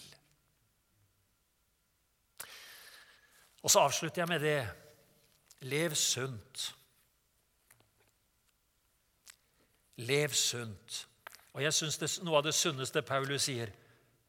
Og 3.64 3.72
så 3.72 3.86
avslutter 3.88 4.22
jeg 4.22 4.32
med 4.34 4.44
det. 4.44 4.60
Lev 5.72 5.96
sunt. 5.96 6.68
Lev 10.04 10.36
sunt. 10.36 11.08
Og 11.54 11.64
jeg 11.64 11.76
syns 11.78 12.20
noe 12.26 12.42
av 12.42 12.48
det 12.48 12.56
sunneste 12.58 13.06
Paulus 13.08 13.48
sier, 13.48 13.72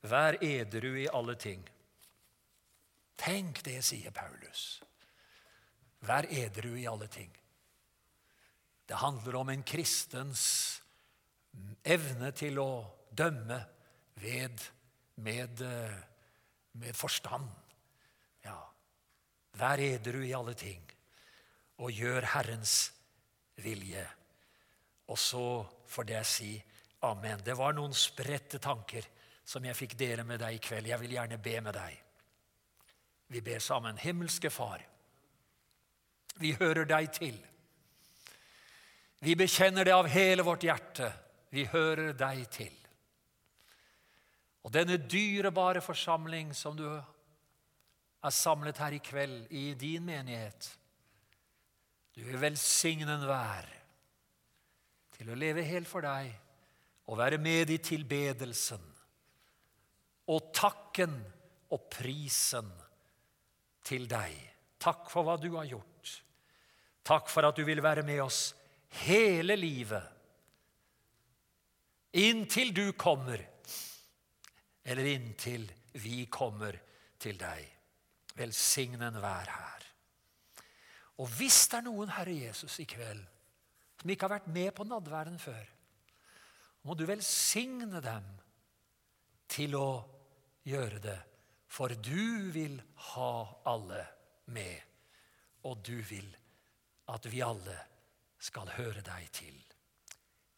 vær 0.06 0.38
edru 0.44 0.92
i 1.00 1.08
alle 1.10 1.34
ting. 1.40 1.64
Tenk 3.16 3.62
det, 3.64 3.80
sier 3.86 4.14
Paulus. 4.14 4.82
Vær 6.04 6.26
edru 6.28 6.74
i 6.76 6.86
alle 6.90 7.08
ting. 7.08 7.30
Det 8.84 9.00
handler 9.00 9.36
om 9.40 9.48
en 9.48 9.62
kristens 9.64 10.44
evne 11.84 12.32
til 12.36 12.58
å 12.60 12.70
dømme 13.14 13.60
ved, 14.20 14.60
med, 15.16 15.62
eh, 15.62 15.96
med 16.72 16.96
forstand. 16.96 17.48
Ja. 18.44 18.58
Vær 19.56 19.80
edru 19.80 20.20
i 20.24 20.34
alle 20.34 20.54
ting, 20.54 20.82
og 21.78 21.90
gjør 21.90 22.28
Herrens 22.34 22.92
vilje. 23.56 24.04
Og 25.08 25.18
så 25.18 25.64
får 25.88 26.10
jeg 26.10 26.26
si 26.26 26.52
amen. 27.00 27.40
Det 27.44 27.56
var 27.56 27.72
noen 27.72 27.94
spredte 27.94 28.58
tanker 28.58 29.06
som 29.44 29.64
jeg 29.64 29.76
fikk 29.76 29.96
dele 29.98 30.24
med 30.24 30.40
deg 30.40 30.56
i 30.56 30.62
kveld. 30.62 30.88
Jeg 30.88 31.00
vil 31.00 31.16
gjerne 31.16 31.38
be 31.38 31.60
med 31.60 31.76
deg. 31.76 32.03
Vi 33.34 33.40
ber 33.40 33.58
sammen. 33.58 33.96
Himmelske 33.96 34.50
Far, 34.50 34.78
vi 36.38 36.52
hører 36.54 36.86
deg 36.86 37.08
til. 37.16 37.38
Vi 39.26 39.34
bekjenner 39.34 39.88
det 39.88 39.94
av 39.94 40.06
hele 40.06 40.44
vårt 40.46 40.62
hjerte. 40.62 41.08
Vi 41.50 41.64
hører 41.72 42.12
deg 42.14 42.44
til. 42.54 42.76
Og 44.62 44.70
denne 44.70 45.00
dyrebare 45.02 45.82
forsamling 45.82 46.52
som 46.54 46.78
du 46.78 46.86
er 46.86 48.36
samlet 48.38 48.78
her 48.78 48.94
i 48.94 49.02
kveld 49.02 49.50
i 49.50 49.64
din 49.82 50.06
menighet, 50.06 50.70
du 52.14 52.22
vil 52.22 52.38
velsigne 52.38 53.18
enhver 53.18 53.66
til 55.18 55.34
å 55.34 55.40
leve 55.42 55.66
helt 55.66 55.90
for 55.90 56.06
deg 56.06 56.30
og 57.10 57.18
være 57.18 57.42
med 57.42 57.74
i 57.74 57.82
tilbedelsen 57.82 58.88
og 60.30 60.50
takken 60.54 61.18
og 61.74 61.90
prisen 61.90 62.70
til 63.84 64.08
deg. 64.10 64.34
Takk 64.80 65.08
for 65.12 65.26
hva 65.26 65.36
du 65.40 65.50
har 65.56 65.68
gjort. 65.68 66.12
Takk 67.04 67.28
for 67.28 67.46
at 67.48 67.56
du 67.56 67.64
vil 67.68 67.82
være 67.84 68.04
med 68.06 68.22
oss 68.24 68.54
hele 69.04 69.56
livet. 69.58 70.12
Inntil 72.14 72.70
du 72.74 72.86
kommer 72.96 73.42
eller 74.84 75.08
inntil 75.08 75.64
vi 76.04 76.26
kommer 76.32 76.76
til 77.20 77.38
deg. 77.40 77.64
Velsigne 78.36 79.08
enhver 79.08 79.50
her. 79.50 79.86
Og 81.22 81.30
hvis 81.38 81.60
det 81.70 81.78
er 81.78 81.86
noen, 81.86 82.10
Herre 82.10 82.34
Jesus, 82.34 82.80
i 82.82 82.88
kveld 82.88 83.22
som 84.00 84.10
ikke 84.10 84.26
har 84.26 84.34
vært 84.34 84.50
med 84.52 84.72
på 84.76 84.84
nadværen 84.84 85.38
før, 85.40 85.62
må 86.84 86.96
du 86.98 87.06
velsigne 87.08 88.02
dem 88.04 88.26
til 89.48 89.76
å 89.78 89.88
gjøre 90.68 91.00
det. 91.00 91.20
For 91.74 91.88
du 91.88 92.50
vil 92.54 92.78
ha 93.10 93.30
alle 93.66 94.06
med, 94.54 94.80
og 95.66 95.80
du 95.86 95.96
vil 96.06 96.28
at 97.10 97.26
vi 97.32 97.42
alle 97.42 97.76
skal 98.38 98.70
høre 98.76 99.02
deg 99.04 99.30
til. 99.34 99.56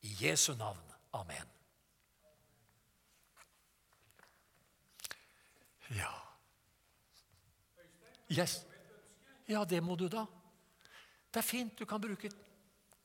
I 0.04 0.12
Jesu 0.20 0.52
navn. 0.54 0.82
Amen. 1.16 1.48
Ja. 5.96 6.12
Yes. 8.30 8.66
Ja, 9.48 9.64
det 9.64 9.80
må 9.82 9.94
du 9.96 10.08
da. 10.08 10.26
Det 11.30 11.40
er 11.40 11.46
fint. 11.46 11.78
Du 11.78 11.86
kan 11.86 12.00
bruke 12.00 12.30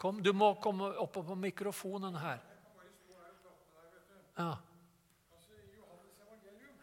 Kom, 0.01 0.18
du 0.24 0.34
må 0.34 0.55
komme 0.57 0.88
opp 0.97 1.14
på 1.14 1.36
mikrofonen 1.38 2.16
her. 2.18 2.39
Ja. 4.34 4.57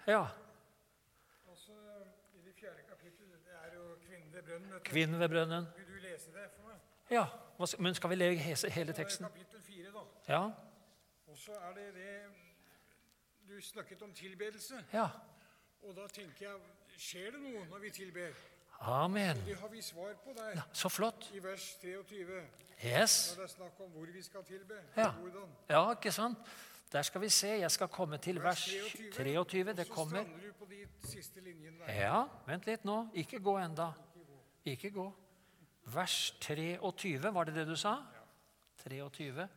Ja. 0.07 0.21
Altså, 1.51 1.75
I 2.39 2.45
det 2.45 2.55
fjerde 2.61 2.85
kapittelet, 2.87 3.41
det 3.43 3.57
er 3.59 3.75
jo 3.75 3.97
kvinnen 4.85 5.21
ved 5.21 5.29
brønnen. 5.29 5.67
Vil 5.77 5.87
du 5.87 6.01
lese 6.09 6.27
det 6.33 6.51
for 6.57 6.69
meg? 6.69 6.77
Ja. 7.11 7.25
Men 7.79 7.95
skal 7.95 8.11
vi 8.11 8.15
lese 8.15 8.71
hele- 8.71 8.87
Det 8.87 8.97
teksten? 8.97 9.27
kapittel 9.27 9.61
fire, 9.63 9.93
da. 9.93 10.33
Ja. 10.35 10.43
Og 11.27 11.37
så 11.37 11.53
er 11.53 11.75
det 11.75 11.95
det 11.95 12.23
Du 13.49 13.61
snakket 13.61 14.03
om 14.03 14.13
tilbedelse. 14.13 14.75
Ja. 14.93 15.07
Og 15.83 15.97
da 15.97 16.07
tenker 16.07 16.47
jeg 16.47 16.57
Skjer 16.99 17.31
det 17.31 17.41
noe 17.41 17.65
når 17.71 17.79
vi 17.79 17.91
tilber? 17.91 18.29
Amen. 18.81 19.37
Det 19.47 19.57
har 19.59 19.69
vi 19.69 19.83
svar 19.83 20.13
på 20.25 20.33
der 20.37 20.49
Ja, 20.55 20.61
så 20.73 20.89
flott. 20.89 21.31
i 21.35 21.39
vers 21.43 21.77
23, 21.83 22.43
Yes. 22.85 23.37
når 23.37 23.43
det 23.45 23.51
er 23.51 23.55
snakk 23.55 23.81
om 23.81 23.91
hvor 23.91 24.07
vi 24.13 24.23
skal 24.23 24.45
tilbe. 24.45 24.75
Ja. 24.97 25.11
Hvordan. 25.11 25.49
Ja, 25.69 25.91
ikke 25.93 26.13
sant? 26.13 26.39
Der 26.93 27.03
skal 27.03 27.21
vi 27.21 27.29
se. 27.29 27.47
Jeg 27.49 27.71
skal 27.71 27.89
komme 27.89 28.19
til 28.19 28.43
vers 28.43 28.65
23. 29.15 29.73
Det 29.73 29.87
Så 29.87 29.93
kommer. 29.93 30.25
strander 30.25 30.47
du 30.47 30.53
på 30.53 30.65
de 30.71 31.09
siste 31.09 31.41
linjene 31.41 31.79
der. 31.79 31.93
Ja, 31.93 32.25
vent 32.47 32.67
litt 32.67 32.85
nå. 32.85 33.09
Ikke 33.15 33.39
gå 33.41 33.59
enda. 33.59 33.93
Ikke 34.67 34.91
gå. 34.91 35.07
Vers 35.89 36.35
23, 36.41 37.33
var 37.35 37.49
det 37.49 37.55
det 37.55 37.67
du 37.69 37.77
sa? 37.77 37.97
23. 38.83 39.49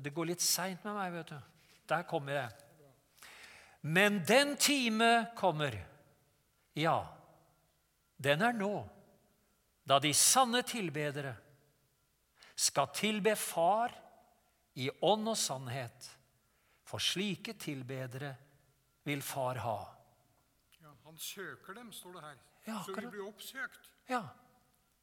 Det 0.00 0.12
går 0.14 0.30
litt 0.30 0.44
seint 0.44 0.84
med 0.84 0.94
meg, 0.96 1.12
vet 1.18 1.32
du. 1.34 1.40
Der 1.88 2.04
kommer 2.08 2.38
jeg. 2.38 2.50
Men 3.82 4.22
den 4.24 4.56
time 4.56 5.26
kommer, 5.36 5.74
ja, 6.78 7.00
den 8.16 8.42
er 8.46 8.54
nå, 8.54 8.74
da 9.84 9.98
de 9.98 10.12
sanne 10.14 10.62
tilbedere 10.62 11.34
skal 12.54 12.92
tilbe 12.94 13.34
Far 13.36 13.92
i 14.78 14.88
ånd 15.02 15.28
og 15.28 15.36
sannhet. 15.36 16.08
For 16.86 17.02
slike 17.02 17.56
tilbedere 17.58 18.34
vil 19.04 19.22
Far 19.26 19.58
ha. 19.64 19.78
Ja, 20.78 20.94
han 21.04 21.18
søker 21.18 21.74
dem, 21.74 21.90
står 21.92 22.18
det 22.18 22.22
her. 22.28 22.38
Ja, 22.68 22.82
så 22.86 22.94
vi 22.94 23.06
blir 23.06 23.26
oppsøkt. 23.26 23.91
Ja, 24.08 24.22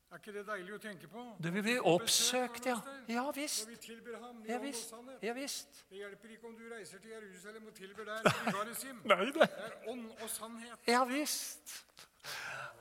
Er 0.10 0.18
ikke 0.18 0.34
det 0.34 0.42
deilig 0.48 0.74
å 0.74 0.80
tenke 0.82 1.08
på? 1.08 1.24
Du 1.38 1.52
vil 1.54 1.62
bli 1.62 1.76
oppsøkt, 1.86 2.66
ja. 2.66 2.80
Ja 3.06 3.28
visst. 3.36 3.68
Og 3.68 3.76
vi 3.76 3.78
tilber 3.84 4.16
ham 4.18 4.40
Ja 4.50 4.58
visst. 4.58 4.96
Ja 5.22 5.36
visst. 5.38 5.84
Det 5.92 6.02
hjelper 6.02 6.34
ikke 6.34 6.50
om 6.50 6.56
du 6.58 6.64
reiser 6.72 6.98
til 7.04 7.14
Jerusalem 7.14 7.68
og 7.70 7.76
tilber 7.78 8.10
der 8.10 8.26
Garisim. 8.50 9.04
Nei, 9.12 9.28
det. 9.28 9.46
Det 9.46 9.68
er 9.68 9.92
ånd 9.94 10.08
og 10.10 10.34
sannhet. 10.34 10.90
Ja 10.90 11.04
visst. 11.06 11.76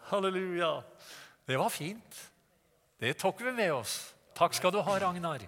Halleluja. 0.08 0.72
Det 1.44 1.60
var 1.60 1.68
fint. 1.68 2.24
Det 2.98 3.12
tok 3.20 3.44
vi 3.44 3.52
med 3.60 3.76
oss. 3.76 4.00
Takk 4.38 4.56
skal 4.56 4.72
du 4.72 4.80
ha, 4.80 4.98
Ragnar. 5.04 5.44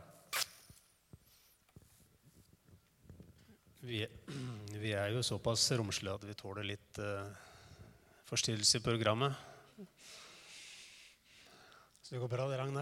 Vi, 3.80 4.04
vi 4.76 4.92
er 4.92 5.14
jo 5.14 5.22
såpass 5.24 5.64
romslige 5.72 6.18
at 6.20 6.24
vi 6.28 6.36
tåler 6.36 6.66
litt 6.68 7.00
uh, 7.00 7.24
forstyrrelse 8.28 8.82
i 8.82 8.84
programmet. 8.84 9.32
Så 12.10 12.16
det 12.18 12.70